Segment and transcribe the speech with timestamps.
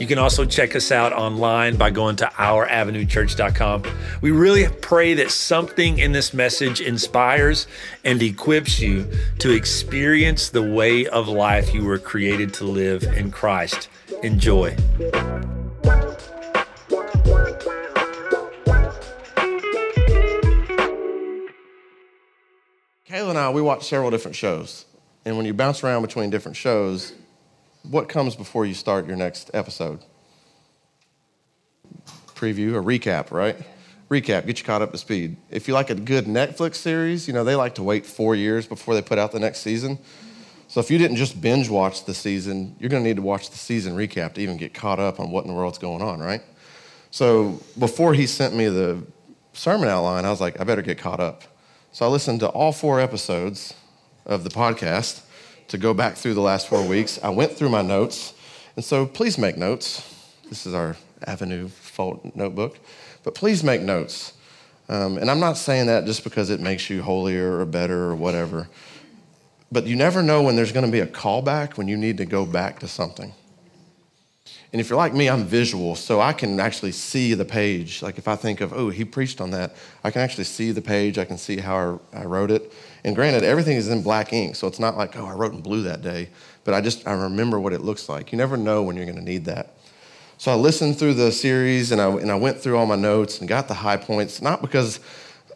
[0.00, 3.82] You can also check us out online by going to ouravenuechurch.com.
[4.22, 7.66] We really pray that something in this message inspires
[8.02, 9.06] and equips you
[9.40, 13.90] to experience the way of life you were created to live in Christ.
[14.22, 14.74] Enjoy.
[23.04, 24.86] Kayla and I, we watch several different shows.
[25.26, 27.12] And when you bounce around between different shows,
[27.88, 30.00] what comes before you start your next episode?
[32.34, 33.56] Preview, a recap, right?
[34.10, 35.36] Recap, get you caught up to speed.
[35.50, 38.66] If you like a good Netflix series, you know, they like to wait four years
[38.66, 39.98] before they put out the next season.
[40.68, 43.50] So if you didn't just binge watch the season, you're going to need to watch
[43.50, 46.20] the season recap to even get caught up on what in the world's going on,
[46.20, 46.42] right?
[47.10, 49.04] So before he sent me the
[49.52, 51.42] sermon outline, I was like, I better get caught up.
[51.92, 53.74] So I listened to all four episodes
[54.26, 55.22] of the podcast
[55.70, 57.18] to go back through the last four weeks.
[57.22, 58.34] I went through my notes,
[58.76, 60.02] and so please make notes.
[60.48, 60.96] This is our
[61.26, 62.76] Avenue Fault notebook,
[63.22, 64.32] but please make notes.
[64.88, 68.16] Um, and I'm not saying that just because it makes you holier or better or
[68.16, 68.68] whatever,
[69.70, 72.24] but you never know when there's going to be a callback when you need to
[72.24, 73.32] go back to something.
[74.72, 78.02] And if you're like me, I'm visual, so I can actually see the page.
[78.02, 80.82] Like if I think of, oh, he preached on that, I can actually see the
[80.82, 81.18] page.
[81.18, 82.72] I can see how I, I wrote it.
[83.04, 85.60] And granted, everything is in black ink, so it's not like, oh, I wrote in
[85.60, 86.28] blue that day.
[86.62, 88.30] But I just I remember what it looks like.
[88.30, 89.74] You never know when you're going to need that.
[90.38, 93.40] So I listened through the series and I and I went through all my notes
[93.40, 94.40] and got the high points.
[94.40, 95.00] Not because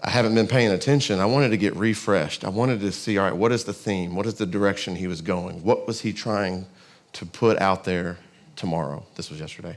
[0.03, 1.21] I haven't been paying attention.
[1.21, 2.43] I wanted to get refreshed.
[2.45, 4.17] I wanted to see, all right, what is the theme?
[4.17, 5.63] What is the direction he was going?
[5.63, 6.67] What was he trying
[7.13, 8.19] to put out there
[8.57, 9.05] tomorrow.
[9.17, 9.77] This was yesterday.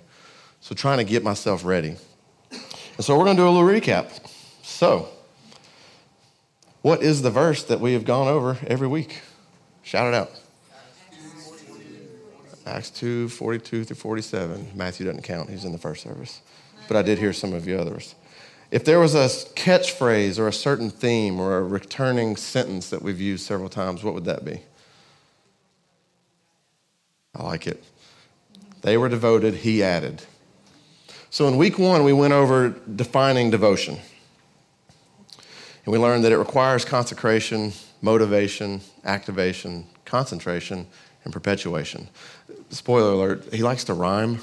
[0.61, 1.95] So trying to get myself ready.
[2.95, 4.09] And so we're going to do a little recap.
[4.63, 5.09] So,
[6.81, 9.21] what is the verse that we have gone over every week?
[9.83, 10.31] Shout it out.
[12.65, 14.71] Acts 2, 42 through 47.
[14.75, 16.41] Matthew doesn't count, he's in the first service.
[16.87, 18.15] But I did hear some of you others.
[18.71, 23.21] If there was a catchphrase or a certain theme or a returning sentence that we've
[23.21, 24.59] used several times, what would that be?
[27.35, 27.81] I like it.
[28.87, 30.23] They were devoted, he added.
[31.29, 33.97] So in week one, we went over defining devotion.
[35.83, 40.87] And we learned that it requires consecration, motivation, activation, concentration,
[41.25, 42.07] and perpetuation.
[42.69, 44.39] Spoiler alert, he likes to rhyme.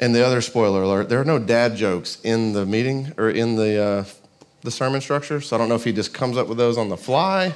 [0.00, 3.54] And the other spoiler alert, there are no dad jokes in the meeting or in
[3.54, 4.04] the, uh,
[4.62, 5.40] the sermon structure.
[5.40, 7.54] So I don't know if he just comes up with those on the fly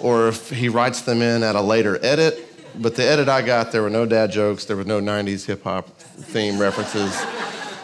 [0.00, 3.72] or if he writes them in at a later edit but the edit I got,
[3.72, 7.16] there were no dad jokes, there were no 90s hip hop theme references.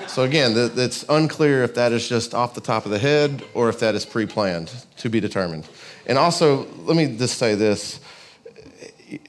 [0.09, 3.45] So again, th- it's unclear if that is just off the top of the head
[3.55, 5.69] or if that is pre planned, to be determined.
[6.07, 8.01] And also, let me just say this.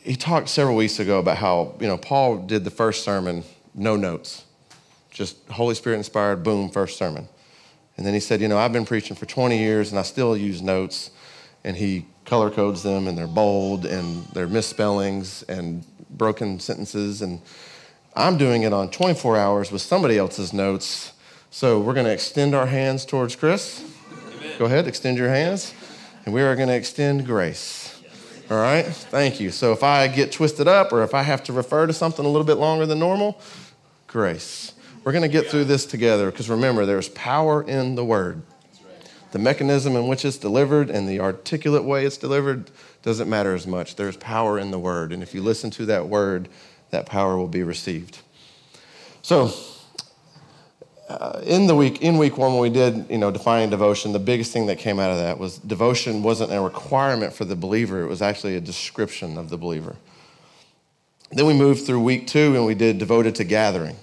[0.01, 3.43] He talked several weeks ago about how, you know, Paul did the first sermon,
[3.73, 4.43] no notes,
[5.09, 7.27] just Holy Spirit inspired, boom, first sermon.
[7.97, 10.35] And then he said, you know, I've been preaching for 20 years and I still
[10.37, 11.11] use notes.
[11.63, 17.21] And he color codes them and they're bold and they're misspellings and broken sentences.
[17.21, 17.41] And
[18.15, 21.11] I'm doing it on 24 hours with somebody else's notes.
[21.49, 23.83] So we're going to extend our hands towards Chris.
[24.39, 24.53] Amen.
[24.57, 25.73] Go ahead, extend your hands.
[26.23, 28.01] And we are going to extend grace.
[28.49, 28.85] All right?
[28.87, 29.51] Thank you.
[29.51, 32.29] So if I get twisted up or if I have to refer to something a
[32.29, 33.41] little bit longer than normal,
[34.07, 34.71] grace.
[35.03, 38.41] We're going to get through this together because remember, there's power in the word
[39.31, 42.69] the mechanism in which it's delivered and the articulate way it's delivered
[43.01, 43.95] doesn't matter as much.
[43.95, 45.11] There's power in the word.
[45.11, 46.49] And if you listen to that word,
[46.91, 48.19] that power will be received.
[49.21, 49.51] So,
[51.07, 54.19] uh, in the week in week one when we did you know defining devotion the
[54.19, 58.01] biggest thing that came out of that was devotion wasn't a requirement for the believer
[58.01, 59.97] it was actually a description of the believer
[61.31, 63.97] then we moved through week two and we did devoted to gathering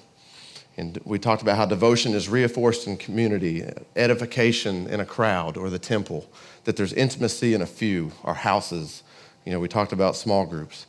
[0.78, 5.70] and we talked about how devotion is reinforced in community, edification in a crowd or
[5.70, 6.30] the temple,
[6.64, 9.02] that there's intimacy in a few, our houses.
[9.44, 10.86] You know, we talked about small groups.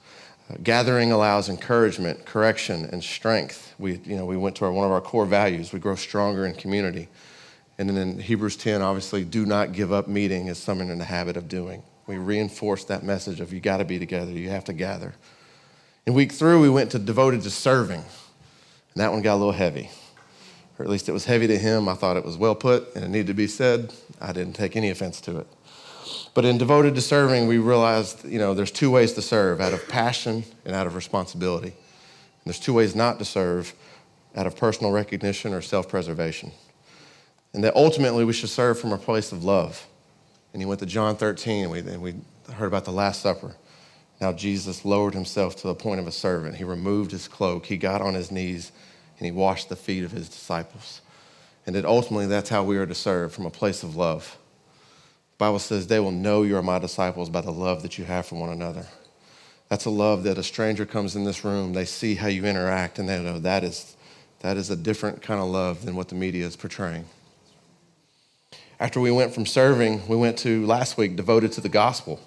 [0.47, 3.73] Uh, gathering allows encouragement, correction, and strength.
[3.79, 5.73] We, you know, we went to our, one of our core values.
[5.73, 7.07] We grow stronger in community.
[7.79, 11.05] And then in Hebrews 10, obviously, do not give up meeting as someone in the
[11.05, 11.81] habit of doing.
[12.05, 15.15] We reinforced that message of you got to be together, you have to gather.
[16.05, 18.03] In week three, we went to devoted to serving
[18.93, 19.89] and that one got a little heavy,
[20.77, 21.87] or at least it was heavy to him.
[21.87, 23.93] I thought it was well put and it needed to be said.
[24.19, 25.47] I didn't take any offense to it.
[26.33, 29.73] But in devoted to serving, we realized, you know, there's two ways to serve out
[29.73, 31.67] of passion and out of responsibility.
[31.67, 31.75] And
[32.45, 33.73] there's two ways not to serve
[34.35, 36.51] out of personal recognition or self preservation.
[37.53, 39.85] And that ultimately we should serve from a place of love.
[40.53, 42.15] And he went to John 13, and we, and we
[42.53, 43.55] heard about the Last Supper.
[44.21, 46.55] Now Jesus lowered himself to the point of a servant.
[46.57, 48.71] He removed his cloak, he got on his knees,
[49.17, 51.01] and he washed the feet of his disciples.
[51.65, 54.37] And that ultimately, that's how we are to serve from a place of love.
[55.37, 58.05] The Bible says, They will know you are my disciples by the love that you
[58.05, 58.87] have for one another.
[59.69, 62.97] That's a love that a stranger comes in this room, they see how you interact,
[62.99, 63.95] and they know that is,
[64.41, 67.05] that is a different kind of love than what the media is portraying.
[68.81, 72.19] After we went from serving, we went to last week devoted to the gospel.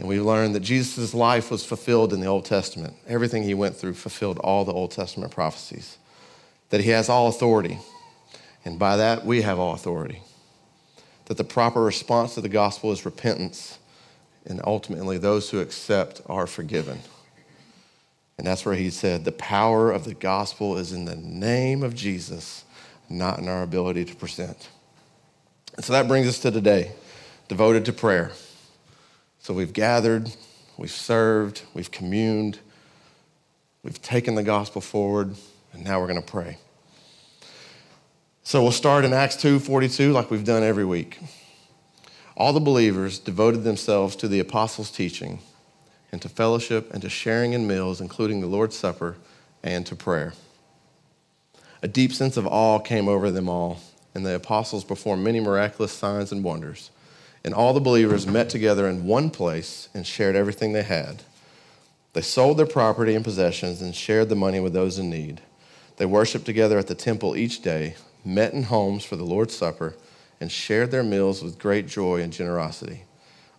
[0.00, 2.94] And we learned that Jesus' life was fulfilled in the Old Testament.
[3.06, 5.98] Everything he went through fulfilled all the Old Testament prophecies,
[6.70, 7.78] that he has all authority.
[8.64, 10.22] And by that, we have all authority.
[11.26, 13.76] That the proper response to the gospel is repentance.
[14.46, 17.00] And ultimately, those who accept are forgiven.
[18.38, 21.94] And that's where he said, the power of the gospel is in the name of
[21.94, 22.64] Jesus,
[23.10, 24.70] not in our ability to present.
[25.76, 26.92] And so that brings us to today,
[27.50, 28.30] devoted to prayer.
[29.42, 30.30] So we've gathered,
[30.76, 32.58] we've served, we've communed,
[33.82, 35.34] we've taken the gospel forward,
[35.72, 36.58] and now we're going to pray.
[38.42, 41.18] So we'll start in Acts 2:42 like we've done every week.
[42.36, 45.40] All the believers devoted themselves to the apostles' teaching
[46.12, 49.16] and to fellowship and to sharing in meals including the Lord's supper
[49.62, 50.34] and to prayer.
[51.82, 53.80] A deep sense of awe came over them all,
[54.14, 56.90] and the apostles performed many miraculous signs and wonders
[57.44, 61.22] and all the believers met together in one place and shared everything they had.
[62.12, 65.40] They sold their property and possessions and shared the money with those in need.
[65.96, 67.94] They worshiped together at the temple each day,
[68.24, 69.94] met in homes for the Lord's Supper,
[70.40, 73.04] and shared their meals with great joy and generosity,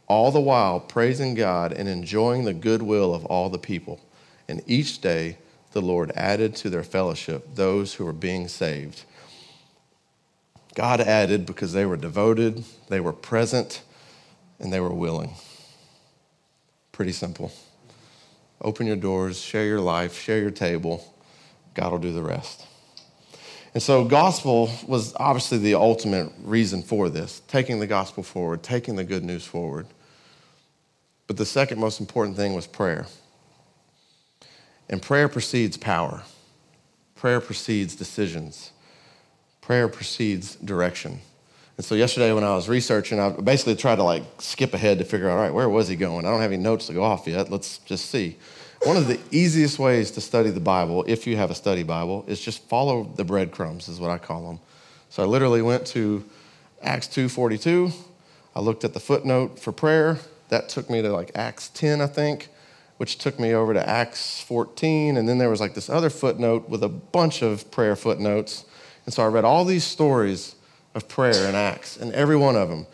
[0.07, 3.99] all the while praising God and enjoying the goodwill of all the people.
[4.47, 5.37] And each day
[5.71, 9.03] the Lord added to their fellowship those who were being saved.
[10.73, 13.81] God added because they were devoted, they were present,
[14.59, 15.33] and they were willing.
[16.91, 17.51] Pretty simple.
[18.61, 21.13] Open your doors, share your life, share your table.
[21.73, 22.67] God will do the rest.
[23.73, 28.95] And so, gospel was obviously the ultimate reason for this taking the gospel forward, taking
[28.97, 29.87] the good news forward.
[31.27, 33.07] But the second most important thing was prayer.
[34.89, 36.23] And prayer precedes power,
[37.15, 38.71] prayer precedes decisions
[39.61, 41.19] prayer precedes direction.
[41.77, 45.05] And so yesterday when I was researching, I basically tried to like skip ahead to
[45.05, 46.25] figure out, all right, where was he going?
[46.25, 47.49] I don't have any notes to go off yet.
[47.49, 48.37] Let's just see.
[48.83, 52.25] One of the easiest ways to study the Bible, if you have a study Bible,
[52.27, 54.59] is just follow the breadcrumbs, is what I call them.
[55.09, 56.25] So I literally went to
[56.81, 57.91] Acts 2:42.
[58.55, 60.17] I looked at the footnote for prayer.
[60.49, 62.49] That took me to like Acts 10, I think,
[62.97, 66.67] which took me over to Acts 14, and then there was like this other footnote
[66.67, 68.65] with a bunch of prayer footnotes
[69.05, 70.55] and so I read all these stories
[70.93, 72.85] of prayer in Acts, and every one of them,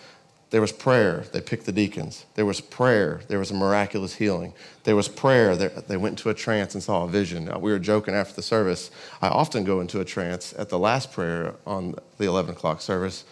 [0.50, 1.26] there was prayer.
[1.34, 2.26] They picked the deacons.
[2.36, 3.20] There was prayer.
[3.28, 4.54] There was a miraculous healing.
[4.86, 5.58] There was prayer.
[5.58, 7.52] They went into a trance and saw a vision.
[7.60, 8.90] We were joking after the service.
[9.22, 13.26] I often go into a trance at the last prayer on the 11 o'clock service,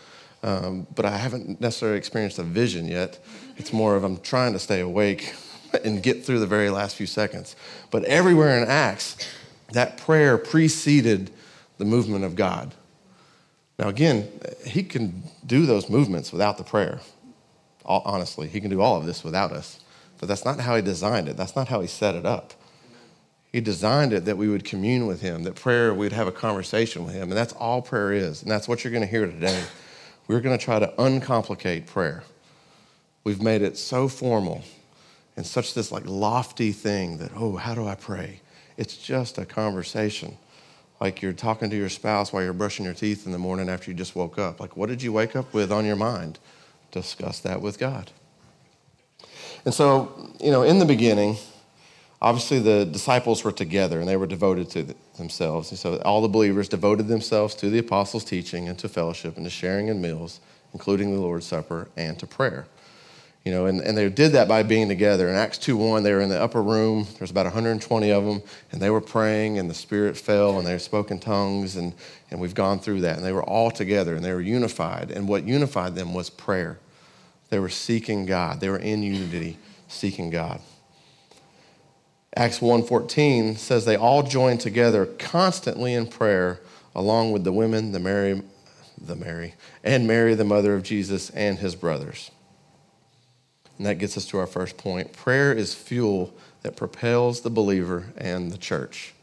[0.43, 3.17] um, but I haven't necessarily experienced a vision yet.
[3.55, 5.35] It's more of I'm trying to stay awake
[5.85, 7.55] and get through the very last few seconds.
[7.91, 9.15] But everywhere in Acts,
[9.71, 11.31] that prayer preceded
[11.77, 12.73] the movement of God.
[13.77, 14.27] Now, again,
[14.65, 16.99] he can do those movements without the prayer.
[17.85, 19.79] Honestly, he can do all of this without us.
[20.17, 22.53] But that's not how he designed it, that's not how he set it up.
[23.51, 27.05] He designed it that we would commune with him, that prayer, we'd have a conversation
[27.05, 27.23] with him.
[27.23, 28.41] And that's all prayer is.
[28.41, 29.63] And that's what you're going to hear today.
[30.27, 32.23] We're going to try to uncomplicate prayer.
[33.23, 34.61] We've made it so formal
[35.37, 38.41] and such this like lofty thing that, oh, how do I pray?
[38.75, 40.35] It's just a conversation
[40.99, 43.91] like you're talking to your spouse while you're brushing your teeth in the morning after
[43.91, 44.59] you just woke up.
[44.59, 46.39] Like, what did you wake up with on your mind?
[46.91, 48.11] Discuss that with God.
[49.65, 51.37] And so, you know, in the beginning,
[52.21, 55.71] obviously the disciples were together and they were devoted to themselves.
[55.71, 59.45] And so all the believers devoted themselves to the apostles' teaching and to fellowship and
[59.45, 60.39] to sharing in meals,
[60.73, 62.67] including the Lord's Supper, and to prayer.
[63.45, 65.29] You know, and, and they did that by being together.
[65.29, 67.05] In Acts 2:1, they were in the upper room.
[67.19, 70.79] There's about 120 of them, and they were praying, and the Spirit fell, and they
[70.79, 71.93] spoke in tongues, and,
[72.31, 73.17] and we've gone through that.
[73.17, 75.11] And they were all together, and they were unified.
[75.11, 76.79] And what unified them was prayer.
[77.51, 80.59] They were seeking God, they were in unity, seeking God.
[82.35, 86.61] Acts 1:14 says they all joined together constantly in prayer
[86.95, 88.41] along with the women the Mary
[88.99, 92.31] the Mary and Mary the mother of Jesus and his brothers.
[93.77, 95.13] And that gets us to our first point.
[95.13, 99.13] Prayer is fuel that propels the believer and the church.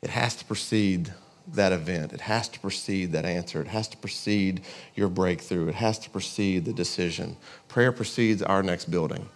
[0.00, 1.12] It has to precede
[1.48, 4.62] that event, it has to precede that answer, it has to precede
[4.94, 7.36] your breakthrough, it has to precede the decision.
[7.68, 9.28] Prayer precedes our next building,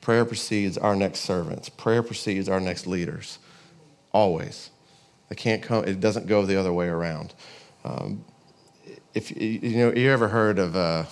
[0.00, 3.38] prayer precedes our next servants, prayer precedes our next leaders.
[4.12, 4.70] Always.
[5.30, 7.34] It can't come, it doesn't go the other way around.
[7.84, 8.24] Um,
[9.14, 11.04] if you know, you ever heard of uh,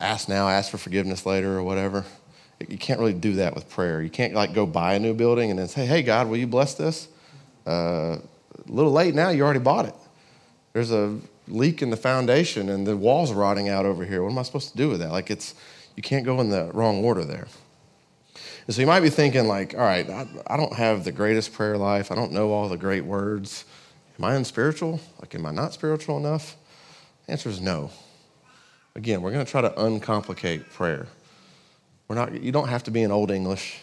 [0.00, 2.04] ask now, ask for forgiveness later, or whatever.
[2.68, 4.00] You can't really do that with prayer.
[4.02, 6.46] You can't like go buy a new building and then say, "Hey, God, will you
[6.46, 7.08] bless this?"
[7.66, 8.20] Uh, a
[8.72, 9.30] little late now.
[9.30, 9.94] You already bought it.
[10.72, 14.22] There's a leak in the foundation, and the walls rotting out over here.
[14.22, 15.10] What am I supposed to do with that?
[15.10, 15.54] Like it's
[15.96, 17.48] you can't go in the wrong order there.
[18.66, 21.52] And so you might be thinking, like, all right, I, I don't have the greatest
[21.52, 22.10] prayer life.
[22.10, 23.66] I don't know all the great words.
[24.18, 25.00] Am I unspiritual?
[25.20, 26.56] Like, am I not spiritual enough?
[27.26, 27.90] The answer is no.
[28.96, 31.08] Again, we're going to try to uncomplicate prayer.
[32.06, 33.80] We're not, you don't have to be in Old English.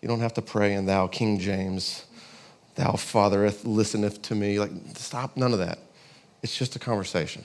[0.00, 2.04] You don't have to pray in Thou King James,
[2.76, 4.60] Thou Fathereth, listeneth to me.
[4.60, 5.80] Like, stop none of that.
[6.40, 7.42] It's just a conversation.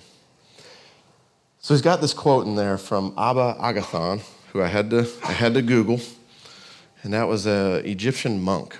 [1.61, 4.21] So he's got this quote in there from Abba Agathon,
[4.51, 5.99] who I had to, I had to Google,
[7.01, 8.77] and that was an Egyptian monk,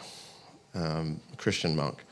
[0.76, 2.04] um, Christian monk.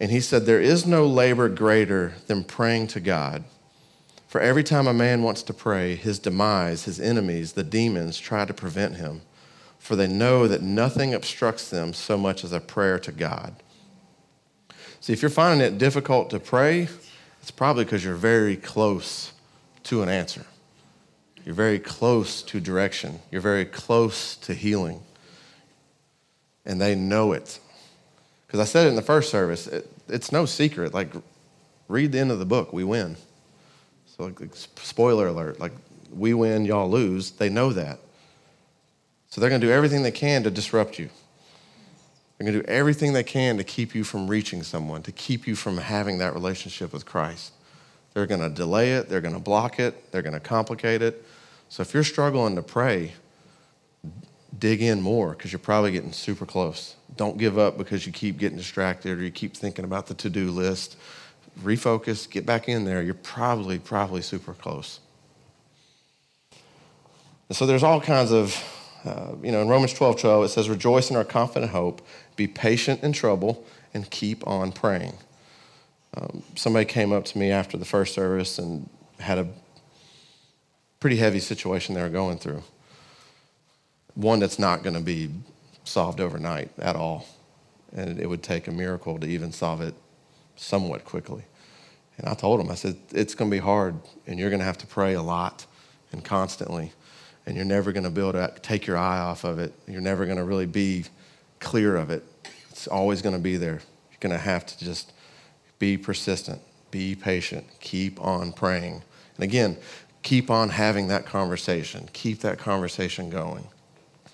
[0.00, 3.44] And he said, There is no labor greater than praying to God
[4.28, 8.44] for every time a man wants to pray, his demise, his enemies, the demons try
[8.44, 9.22] to prevent him,
[9.78, 13.56] for they know that nothing obstructs them so much as a prayer to God.
[15.00, 16.88] See, if you're finding it difficult to pray,
[17.40, 19.32] it's probably because you're very close
[19.84, 20.44] to an answer.
[21.46, 23.20] You're very close to direction.
[23.30, 25.00] You're very close to healing.
[26.66, 27.58] And they know it.
[28.46, 30.92] Because I said it in the first service, it, it's no secret.
[30.92, 31.14] Like,
[31.88, 33.16] read the end of the book, we win.
[34.18, 35.70] So, like, like, spoiler alert, like,
[36.12, 37.30] we win, y'all lose.
[37.30, 38.00] They know that.
[39.30, 41.08] So, they're going to do everything they can to disrupt you.
[42.36, 45.46] They're going to do everything they can to keep you from reaching someone, to keep
[45.46, 47.52] you from having that relationship with Christ.
[48.12, 51.24] They're going to delay it, they're going to block it, they're going to complicate it.
[51.68, 53.12] So, if you're struggling to pray,
[54.58, 56.96] dig in more because you're probably getting super close.
[57.16, 60.28] Don't give up because you keep getting distracted or you keep thinking about the to
[60.28, 60.96] do list
[61.62, 65.00] refocus, get back in there, you're probably, probably super close.
[67.48, 68.56] And so there's all kinds of,
[69.04, 72.46] uh, you know, in Romans 12 12, it says, Rejoice in our confident hope, be
[72.46, 75.14] patient in trouble, and keep on praying.
[76.16, 78.88] Um, somebody came up to me after the first service and
[79.20, 79.46] had a
[81.00, 82.62] pretty heavy situation they were going through.
[84.14, 85.30] One that's not going to be
[85.84, 87.26] solved overnight at all.
[87.94, 89.94] And it would take a miracle to even solve it
[90.58, 91.42] somewhat quickly.
[92.18, 93.94] And I told him, I said, it's going to be hard,
[94.26, 95.66] and you're going to have to pray a lot
[96.12, 96.92] and constantly,
[97.46, 99.72] and you're never going to be able to take your eye off of it.
[99.86, 101.04] You're never going to really be
[101.60, 102.24] clear of it.
[102.70, 103.80] It's always going to be there.
[104.10, 105.12] You're going to have to just
[105.78, 106.60] be persistent,
[106.90, 109.02] be patient, keep on praying.
[109.36, 109.76] And again,
[110.22, 113.68] keep on having that conversation, keep that conversation going,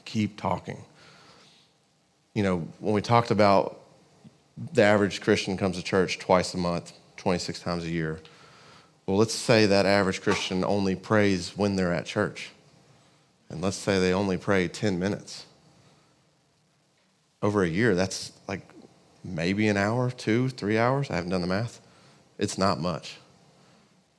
[0.06, 0.84] keep talking.
[2.32, 3.80] You know, when we talked about
[4.72, 8.20] the average Christian comes to church twice a month, 26 times a year.
[9.06, 12.50] Well, let's say that average Christian only prays when they're at church.
[13.50, 15.44] And let's say they only pray 10 minutes.
[17.42, 18.66] Over a year, that's like
[19.22, 21.10] maybe an hour, two, three hours.
[21.10, 21.80] I haven't done the math.
[22.38, 23.16] It's not much.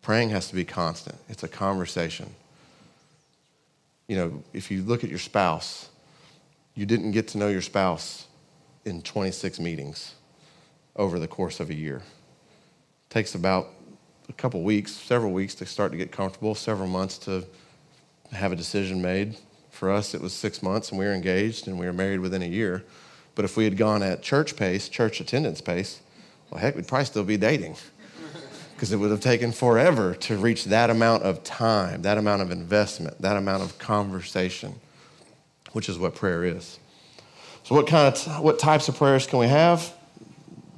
[0.01, 2.29] Praying has to be constant, it's a conversation.
[4.07, 5.89] You know, if you look at your spouse,
[6.75, 8.27] you didn't get to know your spouse
[8.85, 10.13] in 26 meetings
[10.95, 11.97] over the course of a year.
[11.97, 13.67] It takes about
[14.29, 17.45] a couple weeks, several weeks to start to get comfortable, several months to
[18.31, 19.37] have a decision made.
[19.71, 22.41] For us, it was six months, and we were engaged and we were married within
[22.41, 22.83] a year.
[23.35, 25.99] But if we had gone at church pace, church attendance pace,
[26.49, 27.75] well, heck, we'd probably still be dating
[28.73, 32.51] because it would have taken forever to reach that amount of time, that amount of
[32.51, 34.75] investment, that amount of conversation,
[35.73, 36.79] which is what prayer is.
[37.63, 39.91] So, what kind of t- what types of prayers can we have?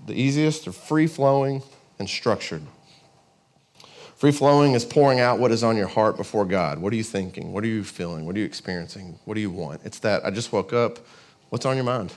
[0.08, 1.62] the easiest, are free flowing
[2.00, 2.64] and structured.
[4.16, 6.80] Free flowing is pouring out what is on your heart before God.
[6.80, 7.52] What are you thinking?
[7.52, 8.26] What are you feeling?
[8.26, 9.20] What are you experiencing?
[9.26, 9.82] What do you want?
[9.84, 10.98] It's that I just woke up.
[11.50, 12.14] What's on your mind?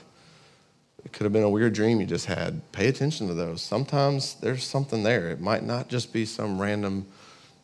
[1.05, 2.61] It could have been a weird dream you just had.
[2.71, 3.61] Pay attention to those.
[3.61, 5.29] Sometimes there's something there.
[5.29, 7.05] It might not just be some random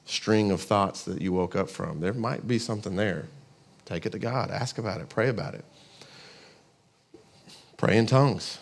[0.05, 1.99] string of thoughts that you woke up from.
[1.99, 3.25] There might be something there.
[3.85, 4.51] Take it to God.
[4.51, 5.09] Ask about it.
[5.09, 5.65] Pray about it.
[7.77, 8.59] Pray in tongues.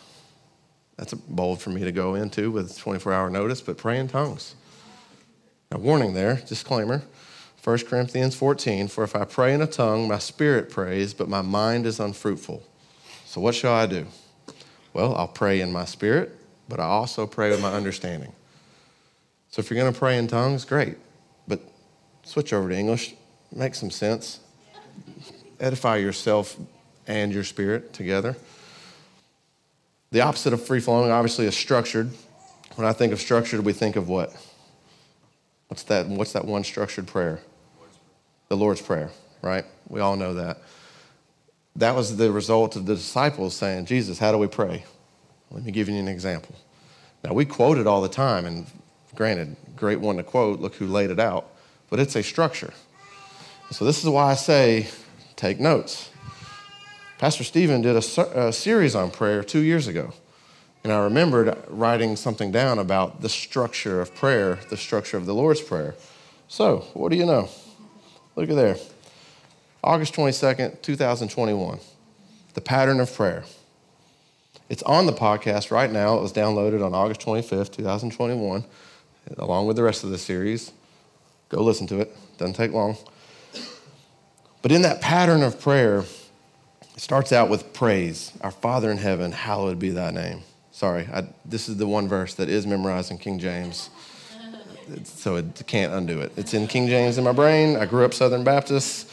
[0.98, 4.56] That's bold for me to go into with 24 hour notice, but pray in tongues.
[5.72, 7.04] Now, warning there, disclaimer
[7.64, 11.42] 1 Corinthians 14 For if I pray in a tongue, my spirit prays, but my
[11.42, 12.64] mind is unfruitful.
[13.26, 14.06] So, what shall I do?
[14.94, 16.32] Well, I'll pray in my spirit,
[16.70, 18.32] but I also pray with my understanding.
[19.52, 20.96] So, if you're going to pray in tongues, great,
[21.46, 21.60] but
[22.24, 23.16] switch over to English,
[23.54, 24.40] make some sense,
[25.60, 26.56] edify yourself
[27.06, 28.38] and your spirit together.
[30.16, 32.10] The opposite of free flowing, obviously, is structured.
[32.76, 34.34] When I think of structured, we think of what?
[35.68, 37.42] What's that, what's that one structured prayer?
[38.48, 39.66] The Lord's Prayer, right?
[39.90, 40.60] We all know that.
[41.76, 44.86] That was the result of the disciples saying, Jesus, how do we pray?
[45.52, 46.56] Let me give you an example.
[47.26, 48.68] Now, we quote it all the time, and
[49.16, 51.52] granted, great one to quote, look who laid it out,
[51.90, 52.74] but it's a structure.
[53.72, 54.88] So, this is why I say
[55.36, 56.10] take notes.
[57.18, 60.12] Pastor Stephen did a, a series on prayer two years ago.
[60.84, 65.34] And I remembered writing something down about the structure of prayer, the structure of the
[65.34, 65.96] Lord's Prayer.
[66.48, 67.50] So, what do you know?
[68.36, 68.76] Look at there.
[69.84, 71.80] August 22nd, 2021.
[72.54, 73.44] The pattern of prayer.
[74.70, 76.18] It's on the podcast right now.
[76.18, 78.66] It was downloaded on August 25th, 2021,
[79.38, 80.72] along with the rest of the series.
[81.50, 82.98] Go listen to it, doesn't take long.
[84.62, 86.04] But in that pattern of prayer,
[86.96, 88.32] it starts out with praise.
[88.40, 90.44] Our Father in heaven, hallowed be thy name.
[90.72, 93.90] Sorry, I, this is the one verse that is memorized in King James.
[95.04, 96.32] so it can't undo it.
[96.38, 97.76] It's in King James in my brain.
[97.76, 99.10] I grew up Southern Baptist.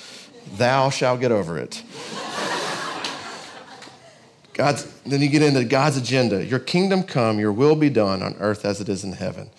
[0.56, 1.82] Thou shall get over it.
[4.54, 6.44] God's, then you get into God's agenda.
[6.44, 9.50] Your kingdom come, your will be done on earth as it is in heaven.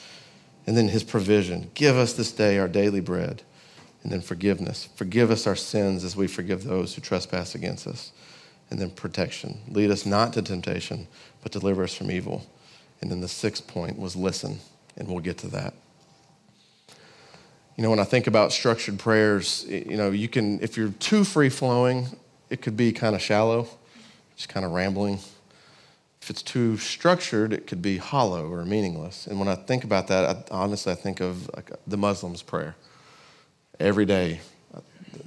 [0.65, 1.71] And then his provision.
[1.73, 3.41] Give us this day our daily bread
[4.03, 4.89] and then forgiveness.
[4.95, 8.12] Forgive us our sins as we forgive those who trespass against us.
[8.69, 9.60] And then protection.
[9.69, 11.07] Lead us not to temptation,
[11.41, 12.45] but deliver us from evil.
[13.01, 14.60] And then the sixth point was listen,
[14.98, 15.74] and we'll get to that.
[17.77, 21.23] You know, when I think about structured prayers, you know, you can, if you're too
[21.23, 22.06] free flowing,
[22.49, 23.67] it could be kind of shallow,
[24.36, 25.19] just kind of rambling.
[26.21, 29.27] If it's too structured, it could be hollow or meaningless.
[29.27, 32.75] And when I think about that, I, honestly, I think of like the Muslim's prayer
[33.79, 34.41] every day.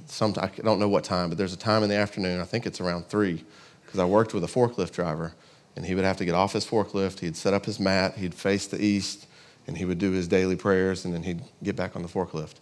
[0.07, 2.65] Some, I don't know what time, but there's a time in the afternoon, I think
[2.65, 3.43] it's around three,
[3.85, 5.33] because I worked with a forklift driver,
[5.75, 7.19] and he would have to get off his forklift.
[7.19, 9.27] He'd set up his mat, he'd face the east,
[9.67, 12.55] and he would do his daily prayers, and then he'd get back on the forklift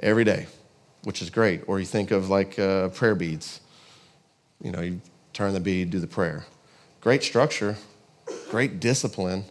[0.00, 0.46] every day,
[1.04, 1.62] which is great.
[1.68, 3.60] Or you think of like uh, prayer beads.
[4.62, 5.00] You know, you
[5.32, 6.44] turn the bead, do the prayer.
[7.00, 7.76] Great structure,
[8.50, 9.44] great discipline.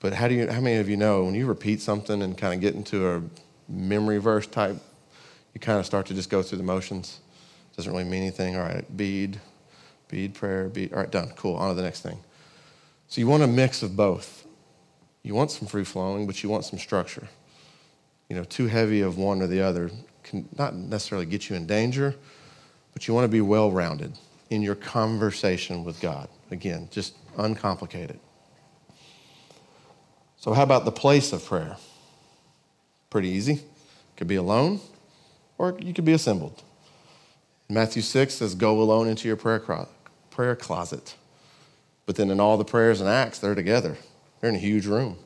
[0.00, 0.48] But how do you?
[0.50, 3.22] How many of you know when you repeat something and kind of get into a
[3.68, 4.76] memory verse type,
[5.54, 7.20] you kind of start to just go through the motions.
[7.76, 8.56] Doesn't really mean anything.
[8.56, 9.40] All right, bead,
[10.08, 10.92] bead prayer, bead.
[10.92, 11.32] All right, done.
[11.36, 11.56] Cool.
[11.56, 12.18] On to the next thing.
[13.08, 14.46] So you want a mix of both.
[15.22, 17.28] You want some free flowing, but you want some structure.
[18.28, 19.90] You know, too heavy of one or the other
[20.22, 22.14] can not necessarily get you in danger,
[22.92, 24.12] but you want to be well rounded
[24.50, 26.28] in your conversation with God.
[26.50, 28.18] Again, just uncomplicated.
[30.36, 31.76] So, how about the place of prayer?
[33.14, 33.60] Pretty easy.
[34.16, 34.80] Could be alone
[35.56, 36.64] or you could be assembled.
[37.70, 39.62] Matthew 6 says, Go alone into your prayer,
[40.32, 41.14] prayer closet.
[42.06, 43.96] But then in all the prayers and acts, they're together,
[44.40, 45.16] they're in a huge room.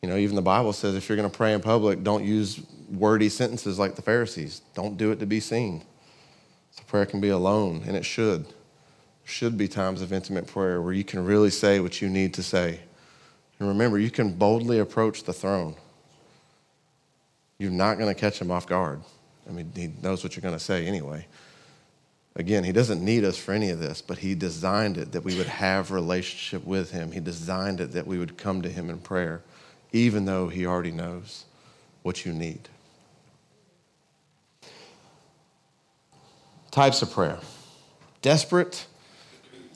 [0.00, 2.58] You know, even the Bible says if you're going to pray in public, don't use
[2.90, 4.62] wordy sentences like the Pharisees.
[4.74, 5.82] Don't do it to be seen.
[6.70, 8.46] So prayer can be alone, and it should.
[8.46, 8.54] There
[9.24, 12.42] should be times of intimate prayer where you can really say what you need to
[12.42, 12.80] say.
[13.58, 15.74] And remember, you can boldly approach the throne.
[17.60, 19.02] You're not going to catch him off guard.
[19.46, 21.26] I mean, he knows what you're going to say anyway.
[22.34, 25.36] Again, he doesn't need us for any of this, but he designed it that we
[25.36, 27.12] would have relationship with him.
[27.12, 29.42] He designed it that we would come to him in prayer,
[29.92, 31.44] even though he already knows
[32.02, 32.70] what you need.
[36.70, 37.40] Types of prayer
[38.22, 38.86] desperate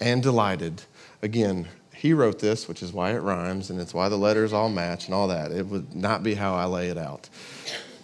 [0.00, 0.84] and delighted.
[1.20, 1.68] Again,
[2.04, 5.06] he wrote this, which is why it rhymes and it's why the letters all match
[5.06, 5.50] and all that.
[5.50, 7.30] It would not be how I lay it out.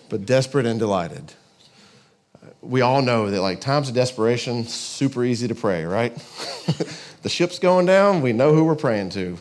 [0.09, 1.35] But desperate and delighted.
[2.63, 6.15] We all know that, like, times of desperation, super easy to pray, right?
[7.23, 9.37] the ship's going down, we know who we're praying to.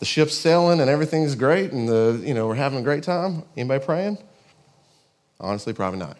[0.00, 3.44] The ship's sailing and everything's great and the, you know, we're having a great time.
[3.56, 4.18] Anybody praying?
[5.40, 6.18] Honestly, probably not.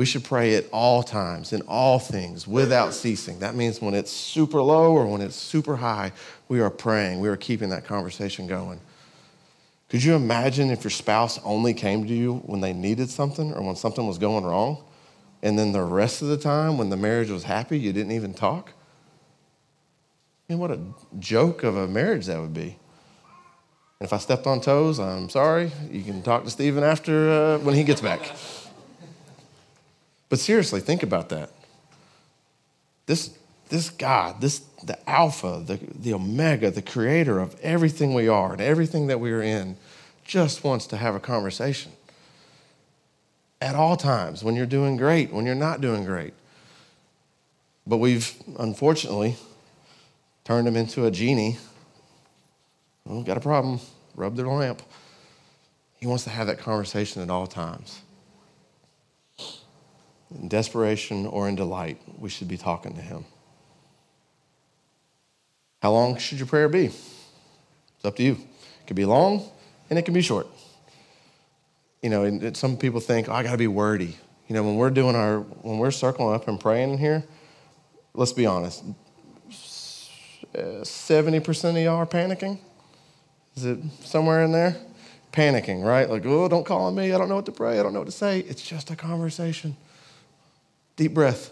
[0.00, 3.40] We should pray at all times, in all things, without ceasing.
[3.40, 6.12] That means when it's super low or when it's super high,
[6.48, 7.20] we are praying.
[7.20, 8.80] We are keeping that conversation going.
[9.90, 13.60] Could you imagine if your spouse only came to you when they needed something or
[13.60, 14.82] when something was going wrong?
[15.42, 18.32] And then the rest of the time, when the marriage was happy, you didn't even
[18.32, 18.72] talk?
[20.48, 20.80] I mean, what a
[21.18, 22.78] joke of a marriage that would be.
[24.00, 25.70] And if I stepped on toes, I'm sorry.
[25.90, 28.32] You can talk to Stephen after uh, when he gets back.
[30.30, 31.50] But seriously, think about that.
[33.06, 33.30] This,
[33.68, 38.60] this God, this, the Alpha, the, the Omega, the creator of everything we are and
[38.62, 39.76] everything that we are in,
[40.24, 41.90] just wants to have a conversation.
[43.60, 46.32] At all times, when you're doing great, when you're not doing great.
[47.84, 49.34] But we've unfortunately
[50.44, 51.58] turned him into a genie.
[53.04, 53.80] Well, got a problem,
[54.14, 54.80] rub their lamp.
[55.98, 58.00] He wants to have that conversation at all times
[60.34, 63.24] in desperation or in delight, we should be talking to Him.
[65.82, 66.86] How long should your prayer be?
[66.86, 67.24] It's
[68.04, 68.32] up to you.
[68.32, 69.42] It can be long
[69.88, 70.46] and it can be short.
[72.02, 74.16] You know, and some people think, oh, I got to be wordy.
[74.48, 77.24] You know, when we're doing our, when we're circling up and praying here,
[78.14, 78.84] let's be honest,
[80.54, 82.58] 70% uh, of y'all are panicking.
[83.54, 84.76] Is it somewhere in there?
[85.32, 86.08] Panicking, right?
[86.08, 87.12] Like, oh, don't call on me.
[87.12, 87.78] I don't know what to pray.
[87.78, 88.40] I don't know what to say.
[88.40, 89.76] It's just a conversation.
[91.00, 91.50] Deep breath,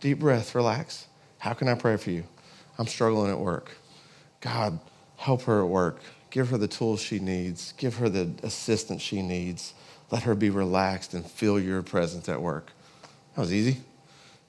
[0.00, 1.06] deep breath, relax.
[1.38, 2.22] How can I pray for you?
[2.76, 3.70] I'm struggling at work.
[4.42, 4.78] God,
[5.16, 6.00] help her at work.
[6.30, 9.72] Give her the tools she needs, give her the assistance she needs.
[10.10, 12.72] Let her be relaxed and feel your presence at work.
[13.34, 13.78] That was easy.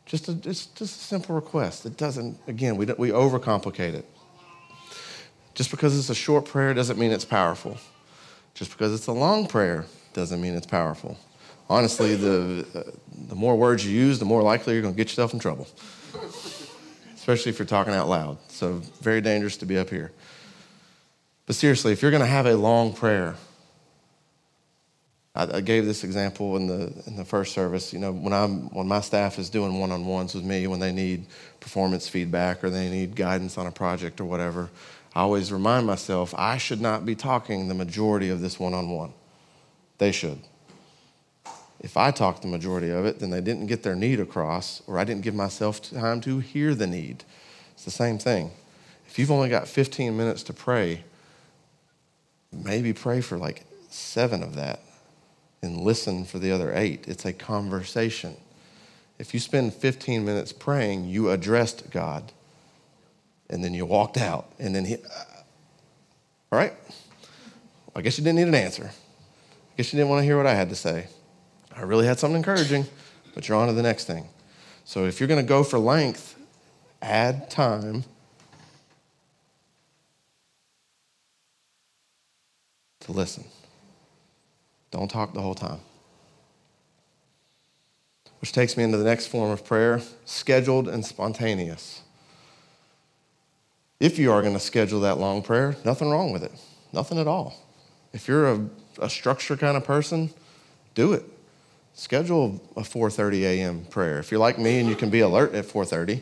[0.06, 1.86] Just a, just, just a simple request.
[1.86, 4.06] It doesn't, again, we, we overcomplicate it.
[5.54, 7.78] Just because it's a short prayer doesn't mean it's powerful.
[8.54, 11.17] Just because it's a long prayer doesn't mean it's powerful
[11.69, 12.91] honestly, the, uh,
[13.30, 15.67] the more words you use, the more likely you're going to get yourself in trouble,
[17.13, 18.38] especially if you're talking out loud.
[18.49, 20.12] So, very dangerous to be up here.
[21.45, 23.36] But seriously, if you're going to have a long prayer,
[25.36, 27.93] I, I gave this example in the, in the first service.
[27.93, 30.80] You know, when, I'm, when my staff is doing one on ones with me, when
[30.80, 31.25] they need
[31.60, 34.69] performance feedback or they need guidance on a project or whatever,
[35.15, 38.89] I always remind myself I should not be talking the majority of this one on
[38.89, 39.13] one.
[39.97, 40.39] They should
[41.80, 44.98] if I talked the majority of it, then they didn't get their need across, or
[44.98, 47.24] I didn't give myself time to hear the need.
[47.74, 48.52] It's the same thing.
[49.08, 51.04] If you've only got 15 minutes to pray,
[52.52, 54.80] maybe pray for like seven of that
[55.62, 57.08] and listen for the other eight.
[57.08, 58.36] It's a conversation.
[59.18, 62.32] If you spend 15 minutes praying, you addressed God
[63.50, 65.00] and then you walked out and then he, uh,
[66.52, 66.74] all right,
[67.96, 68.92] I guess you didn't need an answer.
[68.92, 71.08] I guess you didn't want to hear what I had to say.
[71.76, 72.86] I really had something encouraging,
[73.34, 74.28] but you're on to the next thing.
[74.86, 76.36] So if you're going to go for length,
[77.02, 78.04] add time.
[83.02, 83.44] To listen.
[84.92, 85.80] Don't talk the whole time.
[88.42, 92.02] Which takes me into the next form of prayer scheduled and spontaneous.
[94.00, 96.52] If you are going to schedule that long prayer, nothing wrong with it.
[96.94, 97.54] Nothing at all.
[98.14, 98.68] If you're a,
[99.00, 100.32] a structure kind of person,
[100.96, 101.24] do it
[101.95, 103.86] schedule a 4.30 a.m.
[103.89, 104.19] prayer.
[104.19, 106.21] If you're like me and you can be alert at 4.30,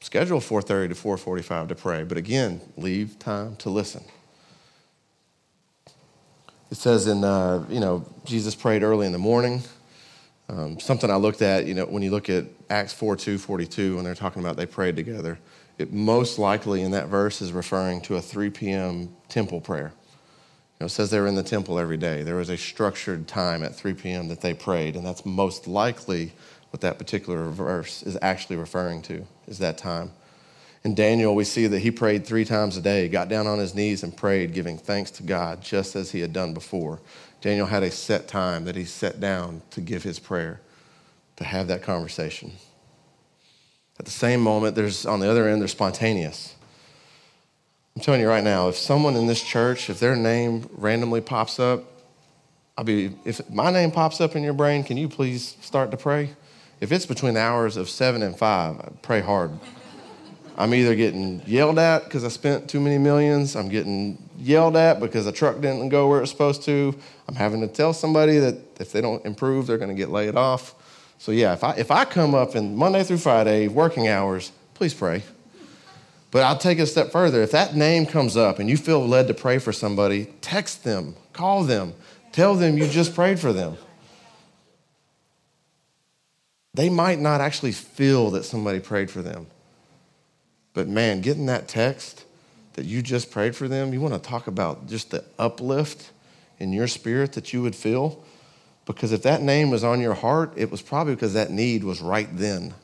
[0.00, 2.04] schedule 4.30 to 4.45 to pray.
[2.04, 4.02] But again, leave time to listen.
[6.70, 9.62] It says in, uh, you know, Jesus prayed early in the morning.
[10.48, 13.96] Um, something I looked at, you know, when you look at Acts 4 2, 42,
[13.96, 15.38] when they're talking about they prayed together,
[15.78, 19.10] it most likely in that verse is referring to a 3 p.m.
[19.28, 19.92] temple prayer.
[20.80, 22.22] You know, it says they were in the temple every day.
[22.22, 24.28] There was a structured time at 3 p.m.
[24.28, 26.32] that they prayed, and that's most likely
[26.70, 30.12] what that particular verse is actually referring to, is that time.
[30.84, 33.74] In Daniel, we see that he prayed three times a day, got down on his
[33.74, 37.00] knees and prayed, giving thanks to God, just as he had done before.
[37.40, 40.60] Daniel had a set time that he set down to give his prayer,
[41.38, 42.52] to have that conversation.
[43.98, 46.54] At the same moment, there's on the other end, they're spontaneous.
[47.98, 51.58] I'm telling you right now, if someone in this church, if their name randomly pops
[51.58, 51.82] up,
[52.76, 55.96] I'll be, if my name pops up in your brain, can you please start to
[55.96, 56.30] pray?
[56.80, 59.50] If it's between the hours of seven and five, I pray hard.
[60.56, 65.00] I'm either getting yelled at because I spent too many millions, I'm getting yelled at
[65.00, 66.94] because a truck didn't go where it's supposed to,
[67.26, 70.36] I'm having to tell somebody that if they don't improve, they're going to get laid
[70.36, 70.76] off.
[71.18, 74.94] So, yeah, if I, if I come up in Monday through Friday, working hours, please
[74.94, 75.24] pray.
[76.30, 77.42] But I'll take it a step further.
[77.42, 81.14] If that name comes up and you feel led to pray for somebody, text them,
[81.32, 81.94] call them,
[82.32, 83.76] tell them you just prayed for them.
[86.74, 89.46] They might not actually feel that somebody prayed for them.
[90.74, 92.24] But man, getting that text
[92.74, 96.10] that you just prayed for them, you want to talk about just the uplift
[96.60, 98.22] in your spirit that you would feel?
[98.84, 102.00] Because if that name was on your heart, it was probably because that need was
[102.02, 102.74] right then.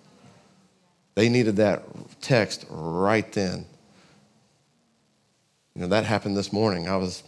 [1.15, 1.83] They needed that
[2.21, 3.67] text right then.
[5.75, 6.89] You know, that happened this morning.
[6.89, 7.23] I was,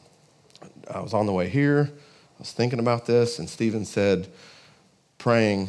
[0.92, 4.28] I was on the way here, I was thinking about this, and Stephen said,
[5.18, 5.68] praying,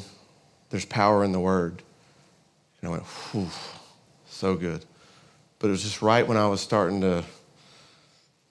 [0.70, 1.82] there's power in the word.
[2.82, 3.48] And I went, whew,
[4.28, 4.86] so good.
[5.60, 7.24] But it was just right when I was starting to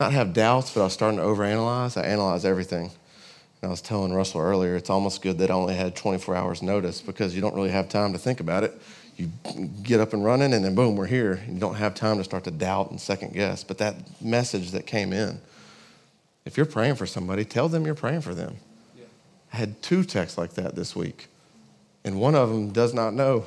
[0.00, 1.96] not have doubts, but I was starting to overanalyze.
[2.00, 2.84] I analyzed everything.
[3.62, 6.62] And I was telling Russell earlier, it's almost good that I only had 24 hours
[6.62, 8.72] notice because you don't really have time to think about it
[9.16, 9.30] you
[9.82, 11.42] get up and running, and then boom, we're here.
[11.48, 13.64] You don't have time to start to doubt and second guess.
[13.64, 15.40] But that message that came in,
[16.44, 18.56] if you're praying for somebody, tell them you're praying for them.
[18.96, 19.04] Yeah.
[19.54, 21.28] I had two texts like that this week,
[22.04, 23.46] and one of them does not know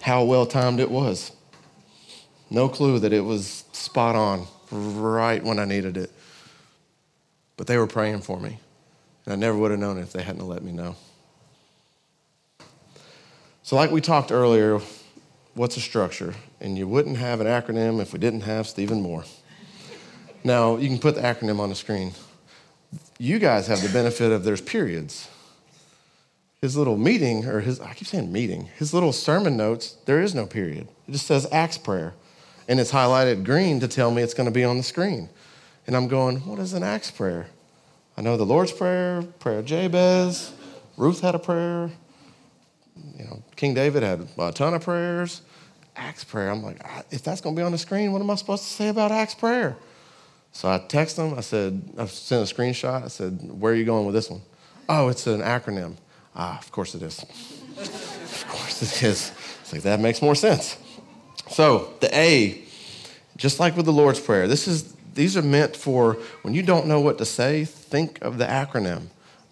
[0.00, 1.30] how well timed it was.
[2.50, 6.10] No clue that it was spot on right when I needed it.
[7.56, 8.58] But they were praying for me,
[9.26, 10.96] and I never would have known it if they hadn't let me know.
[13.68, 14.80] So, like we talked earlier,
[15.52, 16.32] what's a structure?
[16.58, 19.24] And you wouldn't have an acronym if we didn't have Stephen Moore.
[20.42, 22.12] Now, you can put the acronym on the screen.
[23.18, 25.28] You guys have the benefit of there's periods.
[26.62, 30.34] His little meeting, or his, I keep saying meeting, his little sermon notes, there is
[30.34, 30.88] no period.
[31.06, 32.14] It just says Acts prayer.
[32.70, 35.28] And it's highlighted green to tell me it's going to be on the screen.
[35.86, 37.48] And I'm going, what is an Acts prayer?
[38.16, 40.54] I know the Lord's Prayer, Prayer Jabez,
[40.96, 41.90] Ruth had a prayer,
[43.18, 45.42] you know, King David had a ton of prayers.
[45.96, 46.50] Acts prayer.
[46.50, 46.80] I'm like,
[47.10, 49.10] if that's going to be on the screen, what am I supposed to say about
[49.10, 49.76] Acts prayer?
[50.52, 51.34] So I text him.
[51.34, 53.04] I said, I sent a screenshot.
[53.04, 54.40] I said, where are you going with this one?
[54.88, 55.96] Oh, it's an acronym.
[56.36, 57.18] Ah, of course it is.
[57.78, 59.32] of course it is.
[59.60, 60.76] It's like, that makes more sense.
[61.50, 62.62] So the A,
[63.36, 66.86] just like with the Lord's Prayer, this is, these are meant for when you don't
[66.86, 69.06] know what to say, think of the acronym.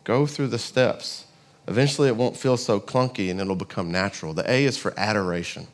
[0.04, 1.25] Go through the steps.
[1.68, 4.32] Eventually, it won't feel so clunky and it'll become natural.
[4.32, 5.66] The A is for adoration.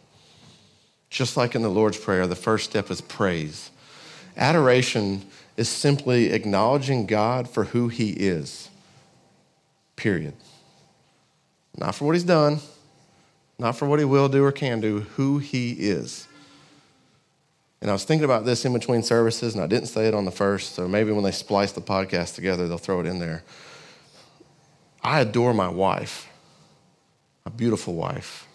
[1.10, 3.70] Just like in the Lord's Prayer, the first step is praise.
[4.36, 5.26] Adoration
[5.58, 8.70] is simply acknowledging God for who He is,
[9.96, 10.32] period.
[11.76, 12.60] Not for what He's done,
[13.58, 16.26] not for what He will do or can do, who He is.
[17.82, 20.24] And I was thinking about this in between services, and I didn't say it on
[20.24, 23.42] the first, so maybe when they splice the podcast together, they'll throw it in there.
[25.04, 26.28] I adore my wife,
[27.44, 28.46] my beautiful wife,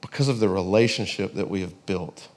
[0.00, 2.28] because of the relationship that we have built,